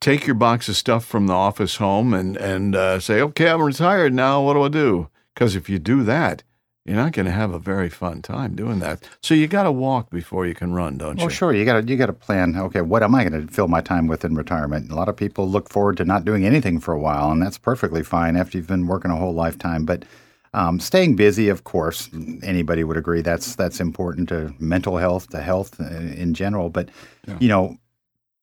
take 0.00 0.26
your 0.26 0.34
box 0.34 0.68
of 0.68 0.76
stuff 0.76 1.04
from 1.04 1.26
the 1.26 1.34
office 1.34 1.76
home 1.76 2.14
and, 2.14 2.36
and 2.36 2.74
uh, 2.74 2.98
say, 2.98 3.20
okay, 3.20 3.50
I'm 3.50 3.62
retired 3.62 4.14
now. 4.14 4.42
What 4.42 4.54
do 4.54 4.62
I 4.62 4.68
do? 4.68 5.08
Because 5.34 5.54
if 5.54 5.68
you 5.68 5.78
do 5.78 6.02
that, 6.04 6.42
you're 6.86 6.96
not 6.96 7.12
going 7.12 7.26
to 7.26 7.32
have 7.32 7.52
a 7.52 7.58
very 7.58 7.90
fun 7.90 8.22
time 8.22 8.56
doing 8.56 8.78
that. 8.78 9.06
So 9.22 9.34
you 9.34 9.46
got 9.46 9.64
to 9.64 9.72
walk 9.72 10.10
before 10.10 10.46
you 10.46 10.54
can 10.54 10.72
run, 10.72 10.96
don't 10.96 11.08
well, 11.08 11.16
you? 11.16 11.22
Well, 11.26 11.28
sure. 11.28 11.52
You 11.52 11.66
got 11.66 11.82
to 11.82 11.86
you 11.86 11.96
got 11.96 12.06
to 12.06 12.14
plan. 12.14 12.56
Okay, 12.56 12.80
what 12.80 13.02
am 13.02 13.14
I 13.14 13.24
going 13.24 13.46
to 13.46 13.52
fill 13.52 13.68
my 13.68 13.82
time 13.82 14.06
with 14.06 14.24
in 14.24 14.34
retirement? 14.34 14.90
A 14.90 14.94
lot 14.94 15.08
of 15.08 15.16
people 15.16 15.46
look 15.46 15.68
forward 15.68 15.98
to 15.98 16.06
not 16.06 16.24
doing 16.24 16.46
anything 16.46 16.80
for 16.80 16.94
a 16.94 16.98
while, 16.98 17.30
and 17.30 17.42
that's 17.42 17.58
perfectly 17.58 18.02
fine 18.02 18.34
after 18.34 18.56
you've 18.56 18.66
been 18.66 18.86
working 18.86 19.10
a 19.10 19.16
whole 19.16 19.34
lifetime. 19.34 19.84
But 19.84 20.04
um, 20.52 20.80
staying 20.80 21.16
busy, 21.16 21.48
of 21.48 21.64
course, 21.64 22.08
anybody 22.42 22.82
would 22.82 22.96
agree 22.96 23.22
that's 23.22 23.54
that's 23.54 23.80
important 23.80 24.28
to 24.30 24.52
mental 24.58 24.96
health, 24.96 25.28
to 25.30 25.40
health 25.40 25.80
uh, 25.80 25.84
in 25.94 26.34
general. 26.34 26.70
But 26.70 26.88
yeah. 27.28 27.36
you 27.40 27.48
know, 27.48 27.76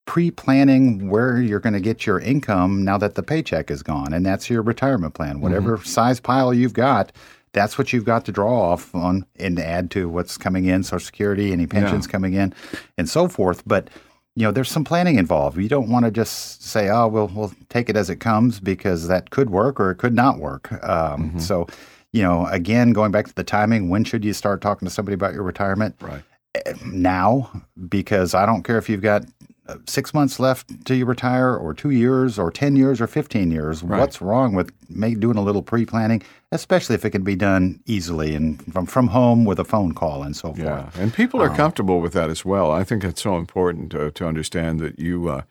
pre-planning 0.06 1.10
where 1.10 1.41
you're 1.41 1.60
going 1.60 1.74
to 1.74 1.82
get 1.82 2.06
your 2.06 2.20
income 2.20 2.84
now 2.84 2.98
that 2.98 3.15
the 3.15 3.24
paycheck 3.24 3.70
is 3.70 3.84
gone, 3.84 4.13
and 4.13 4.26
that's 4.26 4.50
your 4.50 4.62
retirement 4.62 5.13
plan. 5.13 5.41
Whatever 5.41 5.78
mm-hmm. 5.78 5.86
size 5.86 6.20
pile 6.20 6.54
you've 6.54 6.74
got, 6.74 7.12
that's 7.52 7.78
what 7.78 7.91
you've 7.91 8.06
got 8.06 8.24
to 8.26 8.32
draw 8.32 8.72
off 8.72 8.96
on 8.96 9.26
and 9.36 9.60
add 9.60 9.91
to 9.91 10.08
what's 10.08 10.38
coming 10.38 10.65
in, 10.65 10.84
Social 10.84 11.06
Security, 11.06 11.52
any 11.52 11.67
pensions 11.67 12.06
yeah. 12.06 12.12
coming 12.12 12.34
in, 12.34 12.54
and 12.98 13.10
so 13.10 13.28
forth. 13.28 13.63
But 13.65 13.89
you 14.38 14.43
know, 14.43 14.52
there's 14.52 14.70
some 14.70 14.84
planning 14.84 15.17
involved. 15.17 15.58
You 15.58 15.67
don't 15.67 15.89
want 15.89 16.06
to 16.06 16.12
just 16.12 16.63
say, 16.63 16.89
"Oh, 16.89 17.08
we'll 17.08 17.28
we'll 17.34 17.52
take 17.70 17.89
it 17.89 17.98
as 17.98 18.10
it 18.12 18.17
comes," 18.17 18.60
because 18.60 19.08
that 19.08 19.32
could 19.32 19.50
work 19.50 19.80
or 19.80 19.89
it 19.89 19.96
could 19.96 20.13
not 20.13 20.38
work. 20.38 20.72
Um, 20.72 21.30
mm-hmm. 21.30 21.39
So, 21.39 21.67
you 22.13 22.22
know, 22.22 22.46
again, 22.48 22.93
going 22.93 23.12
back 23.12 23.28
to 23.28 23.34
the 23.34 23.43
timing, 23.43 23.89
when 23.89 24.04
should 24.04 24.24
you 24.24 24.34
start 24.34 24.62
talking 24.62 24.88
to 24.88 24.93
somebody 24.93 25.13
about 25.13 25.34
your 25.34 25.43
retirement? 25.43 25.96
Right 26.02 26.24
eh, 26.56 26.74
now, 26.86 27.63
because 27.89 28.34
I 28.34 28.46
don't 28.46 28.63
care 28.63 28.78
if 28.78 28.89
you've 28.89 29.02
got 29.02 29.26
six 29.86 30.13
months 30.13 30.39
left 30.39 30.86
till 30.86 30.98
you 30.98 31.06
retire, 31.06 31.56
or 31.56 31.74
two 31.74 31.89
years, 31.89 32.39
or 32.39 32.52
10 32.52 32.76
years, 32.76 33.02
or 33.02 33.08
15 33.08 33.52
years. 33.52 33.84
Right. 33.84 34.00
What's 34.00 34.22
wrong 34.22 34.54
with 34.54 34.72
make, 34.89 35.20
doing 35.20 35.38
a 35.38 35.41
little 35.41 35.62
pre 35.62 35.86
planning, 35.86 36.24
especially 36.52 36.96
if 36.96 37.06
it 37.06 37.12
can 37.12 37.24
be 37.24 37.36
done 37.36 37.82
easily 37.86 38.36
and 38.36 38.62
from, 38.74 38.86
from 38.86 39.08
home 39.08 39.46
with 39.46 39.60
a 39.60 39.65
phone 39.65 39.93
call 39.93 40.24
and 40.24 40.36
so 40.36 40.50
forth? 40.50 40.60
Yeah, 40.60 40.89
and 40.96 41.13
people 41.13 41.41
are 41.41 41.50
um, 41.50 41.56
comfortable 41.56 42.02
with 42.02 42.13
that 42.13 42.30
as 42.30 42.46
well. 42.46 42.72
I 42.72 42.84
think 42.84 43.04
it's 43.04 43.22
so 43.22 43.38
important 43.38 43.91
to, 43.91 44.12
to 44.12 44.28
understand 44.28 44.80
that 44.80 45.00
you. 45.00 45.30
Uh, 45.30 45.41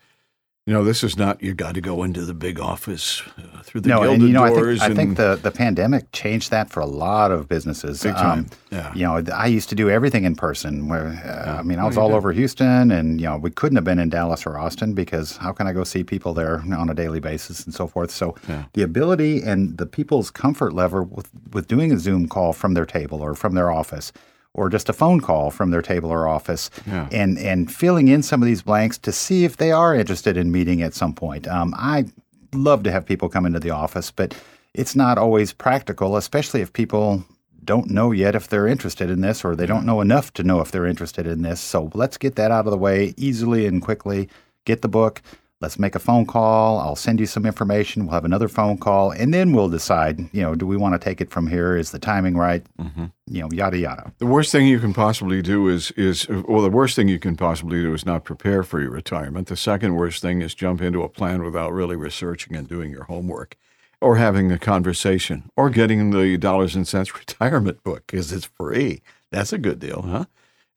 you 0.66 0.72
know, 0.72 0.83
this 0.83 1.05
is 1.05 1.16
not 1.16 1.40
you 1.40 1.55
got 1.55 1.74
to 1.76 1.81
go 1.81 2.02
into 2.02 2.24
the 2.24 2.35
big 2.35 2.59
office 2.59 3.22
uh, 3.38 3.62
through 3.62 3.83
the 3.83 3.88
no, 3.88 4.00
gilded 4.00 4.18
and, 4.18 4.29
you 4.29 4.35
know, 4.35 4.48
doors. 4.48 4.81
I 4.81 4.88
think, 4.88 4.98
I 4.98 5.02
think 5.02 5.16
the, 5.16 5.38
the 5.40 5.57
pandemic 5.57 6.11
changed 6.11 6.50
that 6.50 6.70
for 6.70 6.81
a 6.81 6.87
lot 6.87 7.31
of 7.31 7.48
businesses. 7.48 8.02
Big 8.02 8.16
time. 8.16 8.40
Um, 8.40 8.46
yeah. 8.72 8.92
You 8.92 9.05
know, 9.05 9.33
I 9.33 9.46
used 9.46 9.68
to 9.68 9.76
do 9.76 9.88
everything 9.88 10.24
in 10.24 10.35
person. 10.35 10.88
Where 10.88 11.07
uh, 11.07 11.12
yeah. 11.12 11.57
I 11.61 11.62
mean, 11.62 11.79
I 11.79 11.85
was 11.85 11.96
all 11.96 12.12
over 12.12 12.33
Houston, 12.33 12.90
and 12.90 13.20
you 13.20 13.29
know, 13.29 13.37
we 13.37 13.50
couldn't 13.50 13.76
have 13.76 13.85
been 13.85 14.00
in 14.00 14.09
Dallas 14.09 14.44
or 14.44 14.59
Austin 14.59 14.92
because 14.92 15.37
how 15.37 15.52
can 15.52 15.68
I 15.68 15.72
go 15.72 15.85
see 15.85 16.02
people 16.02 16.35
there 16.35 16.61
on 16.76 16.90
a 16.90 16.94
daily 16.94 17.20
basis 17.20 17.64
and 17.64 17.72
so 17.72 17.87
forth? 17.87 18.11
So 18.11 18.35
yeah. 18.48 18.64
the 18.72 18.83
ability 18.83 19.42
and 19.42 19.79
the 19.79 19.87
people's 19.87 20.33
comfort 20.33 20.72
level 20.72 21.05
with 21.05 21.31
with 21.52 21.68
doing 21.68 21.92
a 21.92 21.98
Zoom 21.98 22.26
call 22.26 22.52
from 22.52 22.74
their 22.74 22.87
table 22.87 23.22
or 23.22 23.37
from 23.37 23.55
their 23.55 23.70
office 23.70 24.12
or 24.57 24.71
just 24.71 24.88
a 24.88 24.92
phone 24.92 25.21
call 25.21 25.51
from 25.51 25.71
their 25.71 25.83
table 25.83 26.11
or 26.11 26.27
office 26.27 26.71
yeah. 26.87 27.09
and, 27.12 27.38
and 27.38 27.71
filling 27.71 28.09
in 28.09 28.23
some 28.23 28.42
of 28.42 28.47
these 28.47 28.62
blanks 28.62 28.99
to 28.99 29.12
see 29.12 29.45
if 29.45 29.59
they 29.59 29.71
are 29.71 29.95
interested 29.95 30.37
in 30.37 30.51
meeting 30.51 30.83
at 30.83 30.95
some 30.95 31.12
point. 31.12 31.47
Um, 31.47 31.75
I 31.77 32.07
love 32.55 32.83
to 32.85 32.90
have 32.90 33.05
people 33.05 33.29
come 33.29 33.47
into 33.47 33.61
the 33.61 33.71
office, 33.71 34.11
but 34.11 34.35
it's 34.75 34.97
not 34.97 35.19
always 35.19 35.53
practical, 35.53 36.16
especially 36.16 36.62
if 36.62 36.73
people 36.73 37.25
don't 37.64 37.90
know 37.90 38.12
yet 38.12 38.35
if 38.35 38.49
they're 38.49 38.66
interested 38.66 39.11
in 39.11 39.21
this 39.21 39.45
or 39.45 39.55
they 39.55 39.66
don't 39.66 39.85
know 39.85 40.01
enough 40.01 40.33
to 40.35 40.42
know 40.42 40.61
if 40.61 40.71
they're 40.71 40.87
interested 40.87 41.27
in 41.27 41.42
this. 41.42 41.61
So 41.61 41.90
let's 41.95 42.16
get 42.16 42.37
that 42.37 42.51
out 42.51 42.66
of 42.66 42.71
the 42.71 42.79
way 42.79 43.12
easily 43.16 43.66
and 43.66 43.83
quickly. 43.83 44.29
Get 44.64 44.83
the 44.83 44.88
book 44.88 45.21
let's 45.61 45.79
make 45.79 45.95
a 45.95 45.99
phone 45.99 46.27
call. 46.27 46.79
I'll 46.79 46.97
send 46.97 47.21
you 47.21 47.27
some 47.27 47.47
information. 47.47 48.05
We'll 48.05 48.14
have 48.14 48.25
another 48.25 48.49
phone 48.49 48.79
call, 48.79 49.11
and 49.11 49.33
then 49.33 49.53
we'll 49.53 49.69
decide. 49.69 50.19
You 50.33 50.42
know, 50.42 50.55
do 50.55 50.66
we 50.66 50.77
want 50.77 50.95
to 50.95 50.99
take 50.99 51.21
it 51.21 51.31
from 51.31 51.47
here? 51.47 51.77
Is 51.77 51.90
the 51.90 51.99
timing 51.99 52.37
right? 52.37 52.64
Mm-hmm. 52.79 53.07
You 53.27 53.42
know, 53.42 53.49
yada 53.53 53.79
yada. 53.79 54.12
The 54.19 54.27
worst 54.27 54.53
thing 54.53 54.66
you 54.66 54.79
can 54.79 54.92
possibly 54.92 55.42
do 55.42 55.69
is 55.69 55.90
is 55.92 56.29
well, 56.29 56.62
the 56.62 56.71
worst 56.71 56.97
thing 56.97 57.09
you 57.09 57.19
can 57.19 57.37
possibly 57.37 57.83
do 57.83 57.95
is 57.95 58.07
not 58.07 58.25
prepare 58.25 58.62
for 58.62 58.81
your 58.81 58.90
retirement. 58.90 59.49
The 59.49 59.57
second 59.57 59.95
worst 59.95 60.23
thing 60.23 60.42
is 60.42 60.55
jump 60.55 60.81
into 60.83 61.03
a 61.03 61.09
plan 61.09 61.42
without 61.42 61.73
really 61.73 61.97
researching 61.97 62.55
and 62.57 62.69
doing 62.69 62.90
your 62.90 63.05
homework. 63.05 63.57
Or 63.99 64.16
having 64.16 64.53
a 64.53 64.59
conversation, 64.59 65.51
or 65.57 65.71
getting 65.71 66.11
the 66.11 66.37
dollars 66.37 66.77
and 66.77 66.87
cents 66.87 67.14
retirement 67.19 67.83
book 67.83 68.05
because 68.07 68.31
it's 68.31 68.45
free. 68.45 69.01
That's 69.31 69.55
a 69.55 69.59
good 69.59 69.79
deal, 69.79 70.03
huh? 70.03 70.27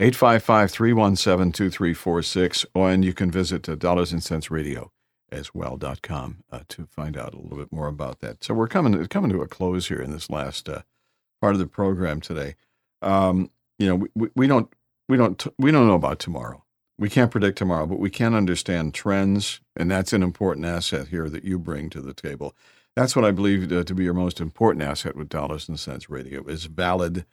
855 0.01 0.71
317 0.71 1.51
2346, 1.51 2.65
and 2.73 3.03
you 3.03 3.13
can 3.13 3.29
visit 3.29 3.67
uh, 3.67 3.75
Dollars 3.75 4.13
and 4.13 4.23
Cents 4.23 4.49
Radio 4.49 4.93
as 5.29 5.53
well.com 5.53 6.43
uh, 6.49 6.61
to 6.69 6.85
find 6.85 7.17
out 7.17 7.33
a 7.33 7.37
little 7.37 7.57
bit 7.57 7.71
more 7.71 7.87
about 7.87 8.21
that. 8.21 8.41
So 8.41 8.53
we're 8.53 8.69
coming 8.69 9.05
coming 9.07 9.29
to 9.31 9.41
a 9.41 9.47
close 9.47 9.89
here 9.89 10.01
in 10.01 10.11
this 10.11 10.29
last 10.29 10.69
uh, 10.69 10.83
part 11.41 11.53
of 11.53 11.59
the 11.59 11.67
program 11.67 12.21
today. 12.21 12.55
Um, 13.01 13.51
you 13.77 13.87
know, 13.87 14.07
we, 14.15 14.29
we 14.35 14.47
don't 14.47 14.71
we 15.09 15.17
don't 15.17 15.45
we 15.57 15.69
don't 15.69 15.87
know 15.87 15.95
about 15.95 16.19
tomorrow. 16.19 16.63
We 16.97 17.09
can't 17.09 17.31
predict 17.31 17.57
tomorrow, 17.57 17.85
but 17.85 17.99
we 17.99 18.09
can 18.09 18.33
understand 18.33 18.93
trends, 18.93 19.59
and 19.75 19.91
that's 19.91 20.13
an 20.13 20.23
important 20.23 20.65
asset 20.65 21.09
here 21.09 21.29
that 21.29 21.43
you 21.43 21.59
bring 21.59 21.89
to 21.89 21.99
the 21.99 22.13
table. 22.13 22.55
That's 22.95 23.17
what 23.17 23.25
I 23.25 23.31
believe 23.31 23.69
uh, 23.69 23.83
to 23.83 23.93
be 23.93 24.05
your 24.05 24.13
most 24.13 24.39
important 24.39 24.83
asset 24.83 25.17
with 25.17 25.27
Dollars 25.27 25.67
and 25.67 25.77
Cents 25.77 26.09
Radio 26.09 26.45
is 26.45 26.65
valid 26.65 27.25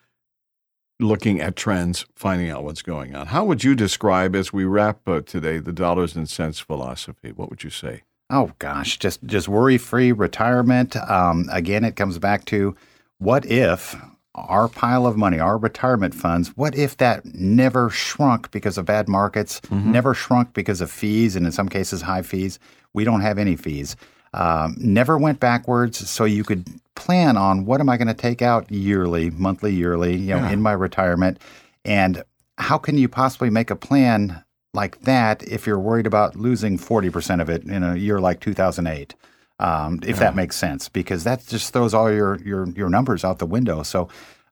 looking 0.99 1.41
at 1.41 1.57
trends, 1.57 2.07
finding 2.15 2.51
out 2.51 2.65
what's 2.65 2.83
going 2.83 3.15
on. 3.15 3.27
How 3.29 3.45
would 3.45 3.65
you 3.65 3.75
describe, 3.75 4.35
as 4.35 4.53
we 4.53 4.65
wrap 4.65 5.07
uh, 5.07 5.21
today, 5.21 5.59
the 5.59 5.73
dollars 5.73 6.17
and 6.17 6.29
cents 6.29 6.59
philosophy? 6.59 7.33
What 7.33 7.51
would 7.51 7.65
you 7.65 7.71
say? 7.71 8.03
Oh 8.29 8.53
gosh, 8.59 8.99
just 8.99 9.23
just 9.25 9.49
worry 9.49 9.79
free 9.79 10.11
retirement. 10.11 10.97
Um, 10.97 11.49
again, 11.53 11.85
it 11.85 11.95
comes 11.95 12.19
back 12.19 12.45
to 12.47 12.75
what 13.19 13.47
if 13.47 13.95
our 14.35 14.69
pile 14.69 15.07
of 15.07 15.17
money, 15.17 15.39
our 15.39 15.57
retirement 15.57 16.15
funds, 16.15 16.49
what 16.57 16.77
if 16.77 16.97
that 16.99 17.25
never 17.25 17.89
shrunk 17.89 18.51
because 18.51 18.77
of 18.77 18.85
bad 18.85 19.09
markets, 19.09 19.61
mm-hmm. 19.63 19.93
never 19.93 20.13
shrunk 20.13 20.53
because 20.55 20.81
of 20.81 20.91
fees, 20.91 21.37
and 21.37 21.47
in 21.47 21.53
some 21.53 21.69
cases 21.69 22.03
high 22.03 22.23
fees? 22.23 22.59
We 22.95 23.05
don't 23.05 23.21
have 23.21 23.39
any 23.39 23.57
fees. 23.57 23.97
Um, 24.35 24.75
never 24.79 25.17
went 25.17 25.39
backwards, 25.39 26.11
so 26.11 26.25
you 26.25 26.43
could 26.43 26.67
plan 26.97 27.37
on 27.37 27.65
what 27.65 27.81
am 27.81 27.89
I 27.89 27.97
going 27.97 28.09
to 28.09 28.15
take 28.15 28.43
out 28.43 28.71
yearly, 28.73 29.31
monthly, 29.31 29.73
yearly, 29.73 30.17
you 30.17 30.35
know, 30.35 30.39
yeah. 30.39 30.51
in 30.51 30.61
my 30.61 30.73
retirement, 30.73 31.39
and 31.85 32.25
how 32.59 32.79
can 32.79 32.99
you 32.99 33.09
possibly 33.09 33.51
make 33.51 33.71
a 33.71 33.77
plan 33.77 34.43
like 34.75 35.03
that 35.03 35.43
if 35.45 35.67
you're 35.67 35.79
worried 35.79 36.07
about 36.07 36.35
losing 36.35 36.77
forty 36.77 37.11
percent 37.11 37.41
of 37.41 37.49
it 37.49 37.63
in 37.63 37.85
a 37.85 37.95
year 37.95 38.19
like 38.19 38.41
2008? 38.41 39.15
Um, 39.59 40.01
if 40.03 40.09
yeah. 40.09 40.15
that 40.17 40.35
makes 40.35 40.57
sense, 40.57 40.89
because 40.89 41.25
that 41.25 41.47
just 41.47 41.73
throws 41.73 41.95
all 41.95 42.11
your 42.11 42.41
your 42.41 42.69
your 42.71 42.89
numbers 42.89 43.25
out 43.25 43.39
the 43.39 43.47
window. 43.47 43.85
So. 43.85 44.09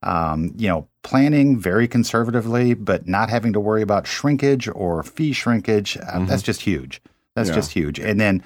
Um, 0.07 0.53
you 0.59 0.69
know, 0.69 0.87
planning 1.03 1.59
very 1.59 1.89
conservatively, 1.89 2.75
but 2.75 3.09
not 3.09 3.31
having 3.31 3.55
to 3.55 3.61
worry 3.61 3.81
about 3.81 4.07
shrinkage 4.07 4.69
or 4.69 5.03
fee 5.03 5.33
shrinkage. 5.33 5.97
Uh, 5.97 6.01
mm-hmm. 6.01 6.27
That's 6.27 6.43
just 6.43 6.61
huge. 6.61 7.01
That's 7.35 7.49
yeah. 7.49 7.55
just 7.55 7.73
huge. 7.73 7.99
And 7.99 8.21
then 8.21 8.43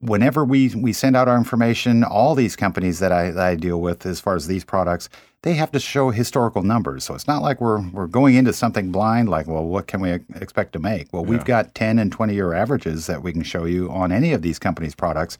whenever 0.00 0.44
we 0.44 0.74
we 0.74 0.92
send 0.92 1.16
out 1.16 1.28
our 1.28 1.36
information, 1.36 2.04
all 2.04 2.34
these 2.34 2.56
companies 2.56 2.98
that 2.98 3.12
I, 3.12 3.30
that 3.30 3.46
I 3.46 3.54
deal 3.54 3.80
with, 3.80 4.06
as 4.06 4.20
far 4.20 4.34
as 4.34 4.46
these 4.46 4.64
products, 4.64 5.08
they 5.42 5.54
have 5.54 5.70
to 5.72 5.80
show 5.80 6.10
historical 6.10 6.62
numbers. 6.62 7.04
So 7.04 7.14
it's 7.14 7.26
not 7.26 7.42
like 7.42 7.60
we're 7.60 7.80
we're 7.90 8.06
going 8.06 8.34
into 8.34 8.52
something 8.52 8.90
blind. 8.90 9.28
Like, 9.28 9.46
well, 9.46 9.64
what 9.64 9.86
can 9.86 10.00
we 10.00 10.12
expect 10.34 10.72
to 10.74 10.78
make? 10.78 11.12
Well, 11.12 11.22
yeah. 11.24 11.30
we've 11.30 11.44
got 11.44 11.74
ten 11.74 11.98
and 11.98 12.10
twenty 12.10 12.34
year 12.34 12.52
averages 12.52 13.06
that 13.06 13.22
we 13.22 13.32
can 13.32 13.42
show 13.42 13.64
you 13.64 13.90
on 13.90 14.12
any 14.12 14.32
of 14.32 14.42
these 14.42 14.58
companies' 14.58 14.94
products. 14.94 15.38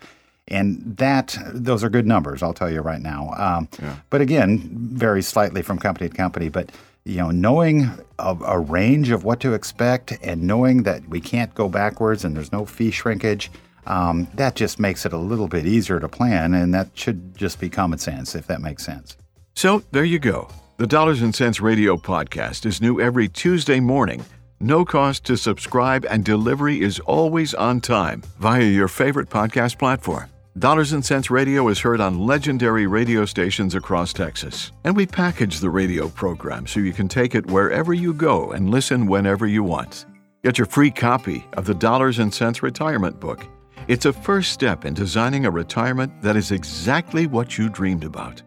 And 0.48 0.96
that 0.96 1.38
those 1.46 1.84
are 1.84 1.88
good 1.88 2.06
numbers, 2.06 2.42
I'll 2.42 2.54
tell 2.54 2.70
you 2.70 2.80
right 2.80 3.00
now. 3.00 3.32
Um, 3.36 3.68
yeah. 3.80 3.96
But 4.10 4.20
again, 4.20 4.68
varies 4.72 5.28
slightly 5.28 5.62
from 5.62 5.78
company 5.78 6.08
to 6.08 6.16
company. 6.16 6.48
But 6.48 6.72
you 7.04 7.16
know, 7.16 7.30
knowing 7.30 7.90
a, 8.18 8.36
a, 8.44 8.58
range 8.58 9.10
of 9.10 9.24
what 9.24 9.40
to 9.40 9.54
expect 9.54 10.18
and 10.22 10.42
knowing 10.42 10.82
that 10.82 11.08
we 11.08 11.20
can't 11.20 11.54
go 11.54 11.68
backwards 11.68 12.24
and 12.24 12.36
there's 12.36 12.52
no 12.52 12.66
fee 12.66 12.90
shrinkage, 12.90 13.50
um, 13.86 14.28
that 14.34 14.54
just 14.54 14.78
makes 14.78 15.06
it 15.06 15.12
a 15.12 15.18
little 15.18 15.48
bit 15.48 15.66
easier 15.66 16.00
to 16.00 16.08
plan, 16.08 16.54
and 16.54 16.72
that 16.74 16.88
should 16.94 17.36
just 17.36 17.60
be 17.60 17.68
common 17.68 17.98
sense, 17.98 18.34
if 18.34 18.46
that 18.46 18.60
makes 18.60 18.84
sense. 18.84 19.16
So 19.54 19.82
there 19.90 20.04
you 20.04 20.18
go. 20.18 20.48
The 20.76 20.86
Dollars 20.86 21.22
and 21.22 21.34
Cents 21.34 21.60
Radio 21.60 21.96
podcast 21.96 22.64
is 22.64 22.80
new 22.80 23.00
every 23.00 23.28
Tuesday 23.28 23.80
morning. 23.80 24.24
No 24.60 24.84
cost 24.84 25.24
to 25.24 25.36
subscribe, 25.36 26.06
and 26.08 26.24
delivery 26.24 26.80
is 26.80 27.00
always 27.00 27.54
on 27.54 27.80
time 27.80 28.22
via 28.38 28.64
your 28.64 28.88
favorite 28.88 29.28
podcast 29.28 29.78
platform. 29.78 30.30
Dollars 30.58 30.92
and 30.92 31.04
Cents 31.04 31.30
Radio 31.30 31.68
is 31.68 31.78
heard 31.78 32.00
on 32.00 32.18
legendary 32.18 32.86
radio 32.86 33.24
stations 33.24 33.74
across 33.74 34.12
Texas, 34.12 34.72
and 34.84 34.96
we 34.96 35.06
package 35.06 35.60
the 35.60 35.70
radio 35.70 36.08
program 36.08 36.66
so 36.66 36.80
you 36.80 36.92
can 36.92 37.08
take 37.08 37.34
it 37.34 37.46
wherever 37.46 37.94
you 37.94 38.12
go 38.12 38.52
and 38.52 38.68
listen 38.68 39.06
whenever 39.06 39.46
you 39.46 39.62
want. 39.62 40.06
Get 40.42 40.58
your 40.58 40.66
free 40.66 40.90
copy 40.90 41.46
of 41.52 41.66
the 41.66 41.74
Dollars 41.74 42.18
and 42.18 42.32
Cents 42.32 42.62
Retirement 42.62 43.20
Book. 43.20 43.46
It's 43.90 44.06
a 44.06 44.12
first 44.12 44.52
step 44.52 44.84
in 44.84 44.94
designing 44.94 45.46
a 45.46 45.50
retirement 45.50 46.22
that 46.22 46.36
is 46.36 46.52
exactly 46.52 47.26
what 47.26 47.58
you 47.58 47.68
dreamed 47.68 48.04
about. 48.04 48.40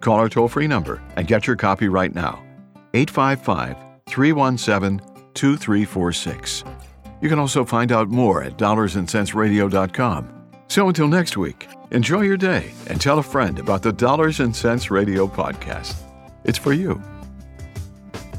Call 0.00 0.16
our 0.16 0.30
toll 0.30 0.48
free 0.48 0.66
number 0.66 1.02
and 1.16 1.28
get 1.28 1.46
your 1.46 1.54
copy 1.54 1.86
right 1.86 2.14
now 2.14 2.42
855 2.94 3.76
317 4.08 5.06
2346. 5.34 6.64
You 7.20 7.28
can 7.28 7.38
also 7.38 7.62
find 7.62 7.92
out 7.92 8.08
more 8.08 8.42
at 8.42 8.56
dollarsandcentsradio.com. 8.56 10.46
So 10.68 10.88
until 10.88 11.08
next 11.08 11.36
week, 11.36 11.68
enjoy 11.90 12.22
your 12.22 12.38
day 12.38 12.72
and 12.86 12.98
tell 12.98 13.18
a 13.18 13.22
friend 13.22 13.58
about 13.58 13.82
the 13.82 13.92
Dollars 13.92 14.40
and 14.40 14.56
Cents 14.56 14.90
Radio 14.90 15.26
podcast. 15.26 15.94
It's 16.44 16.56
for 16.56 16.72
you. 16.72 17.02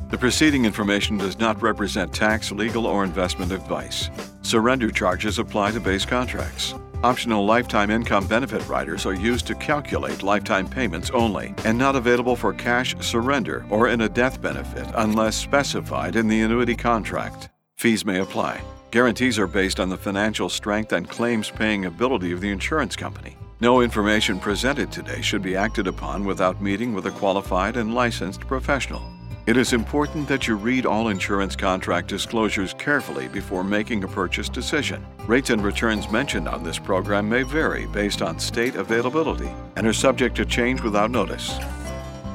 The 0.10 0.18
preceding 0.18 0.64
information 0.64 1.18
does 1.18 1.38
not 1.38 1.62
represent 1.62 2.14
tax, 2.14 2.52
legal, 2.54 2.88
or 2.88 3.04
investment 3.04 3.52
advice. 3.52 4.10
Surrender 4.42 4.90
charges 4.90 5.38
apply 5.38 5.72
to 5.72 5.82
base 5.82 6.06
contracts. 6.06 6.74
Optional 7.04 7.46
lifetime 7.46 7.92
income 7.92 8.26
benefit 8.26 8.66
riders 8.70 9.06
are 9.06 9.14
used 9.14 9.46
to 9.48 9.56
calculate 9.56 10.24
lifetime 10.24 10.66
payments 10.68 11.10
only 11.10 11.54
and 11.66 11.78
not 11.78 11.98
available 11.98 12.38
for 12.38 12.54
cash 12.54 12.96
surrender 13.02 13.66
or 13.70 13.90
in 13.90 14.02
a 14.02 14.10
death 14.10 14.42
benefit 14.42 14.88
unless 14.96 15.36
specified 15.36 16.16
in 16.16 16.30
the 16.30 16.42
annuity 16.42 16.76
contract. 16.76 17.50
Fees 17.76 18.06
may 18.06 18.22
apply. 18.22 18.62
Guarantees 18.92 19.38
are 19.38 19.46
based 19.46 19.80
on 19.80 19.90
the 19.90 19.98
financial 19.98 20.48
strength 20.48 20.94
and 20.94 21.10
claims 21.10 21.52
paying 21.52 21.86
ability 21.86 22.32
of 22.32 22.40
the 22.40 22.50
insurance 22.50 22.96
company. 22.96 23.36
No 23.60 23.82
information 23.82 24.40
presented 24.40 24.90
today 24.90 25.22
should 25.22 25.42
be 25.42 25.58
acted 25.58 25.86
upon 25.86 26.24
without 26.24 26.62
meeting 26.62 26.94
with 26.94 27.08
a 27.08 27.12
qualified 27.12 27.76
and 27.76 27.94
licensed 27.94 28.42
professional. 28.42 29.17
It 29.48 29.56
is 29.56 29.72
important 29.72 30.28
that 30.28 30.46
you 30.46 30.58
read 30.58 30.86
all 30.86 31.08
insurance 31.08 31.56
contract 31.56 32.10
disclosures 32.10 32.74
carefully 32.74 33.30
before 33.30 33.64
making 33.64 34.04
a 34.04 34.08
purchase 34.10 34.50
decision. 34.50 35.06
Rates 35.26 35.52
and 35.52 35.64
returns 35.64 36.12
mentioned 36.12 36.50
on 36.50 36.64
this 36.66 36.78
program 36.78 37.30
may 37.30 37.44
vary 37.44 37.86
based 37.86 38.22
on 38.22 38.40
state 38.40 38.76
availability 38.76 39.50
and 39.78 39.88
are 39.88 39.94
subject 39.94 40.36
to 40.36 40.46
change 40.46 40.82
without 40.82 41.12
notice. 41.12 41.58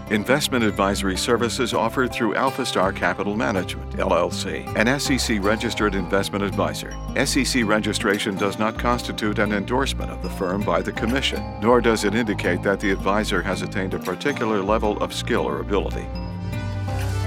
Investment 0.09 0.64
advisory 0.64 1.18
services 1.18 1.75
offered 1.75 2.14
through 2.14 2.33
AlphaStar 2.33 2.96
Capital 2.96 3.37
Management, 3.37 3.92
LLC, 3.96 4.66
an 4.75 4.98
SEC 4.98 5.38
registered 5.42 5.94
investment 5.94 6.42
advisor. 6.42 6.96
SEC 7.27 7.66
registration 7.66 8.37
does 8.37 8.59
not 8.59 8.79
constitute 8.79 9.38
an 9.38 9.53
endorsement 9.53 10.11
of 10.11 10.22
the 10.22 10.31
firm 10.31 10.62
by 10.62 10.81
the 10.81 10.92
Commission, 10.92 11.42
nor 11.61 11.83
does 11.83 12.05
it 12.05 12.14
indicate 12.14 12.62
that 12.62 12.81
the 12.81 12.90
advisor 12.90 13.42
has 13.42 13.61
attained 13.61 13.92
a 13.92 13.98
particular 13.98 14.62
level 14.62 14.96
of 15.03 15.12
skill 15.12 15.42
or 15.42 15.61
ability. 15.61 16.07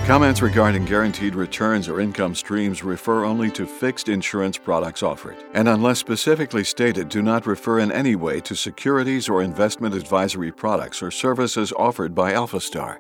Comments 0.05 0.39
regarding 0.39 0.85
guaranteed 0.85 1.33
returns 1.33 1.89
or 1.89 1.99
income 1.99 2.35
streams 2.35 2.83
refer 2.83 3.25
only 3.25 3.49
to 3.49 3.65
fixed 3.65 4.07
insurance 4.07 4.55
products 4.55 5.01
offered, 5.01 5.35
and 5.55 5.67
unless 5.67 5.97
specifically 5.97 6.63
stated, 6.63 7.09
do 7.09 7.23
not 7.23 7.47
refer 7.47 7.79
in 7.79 7.91
any 7.91 8.15
way 8.15 8.39
to 8.41 8.55
securities 8.55 9.27
or 9.27 9.41
investment 9.41 9.95
advisory 9.95 10.51
products 10.51 11.01
or 11.01 11.09
services 11.09 11.73
offered 11.75 12.13
by 12.13 12.33
AlphaStar. 12.33 12.99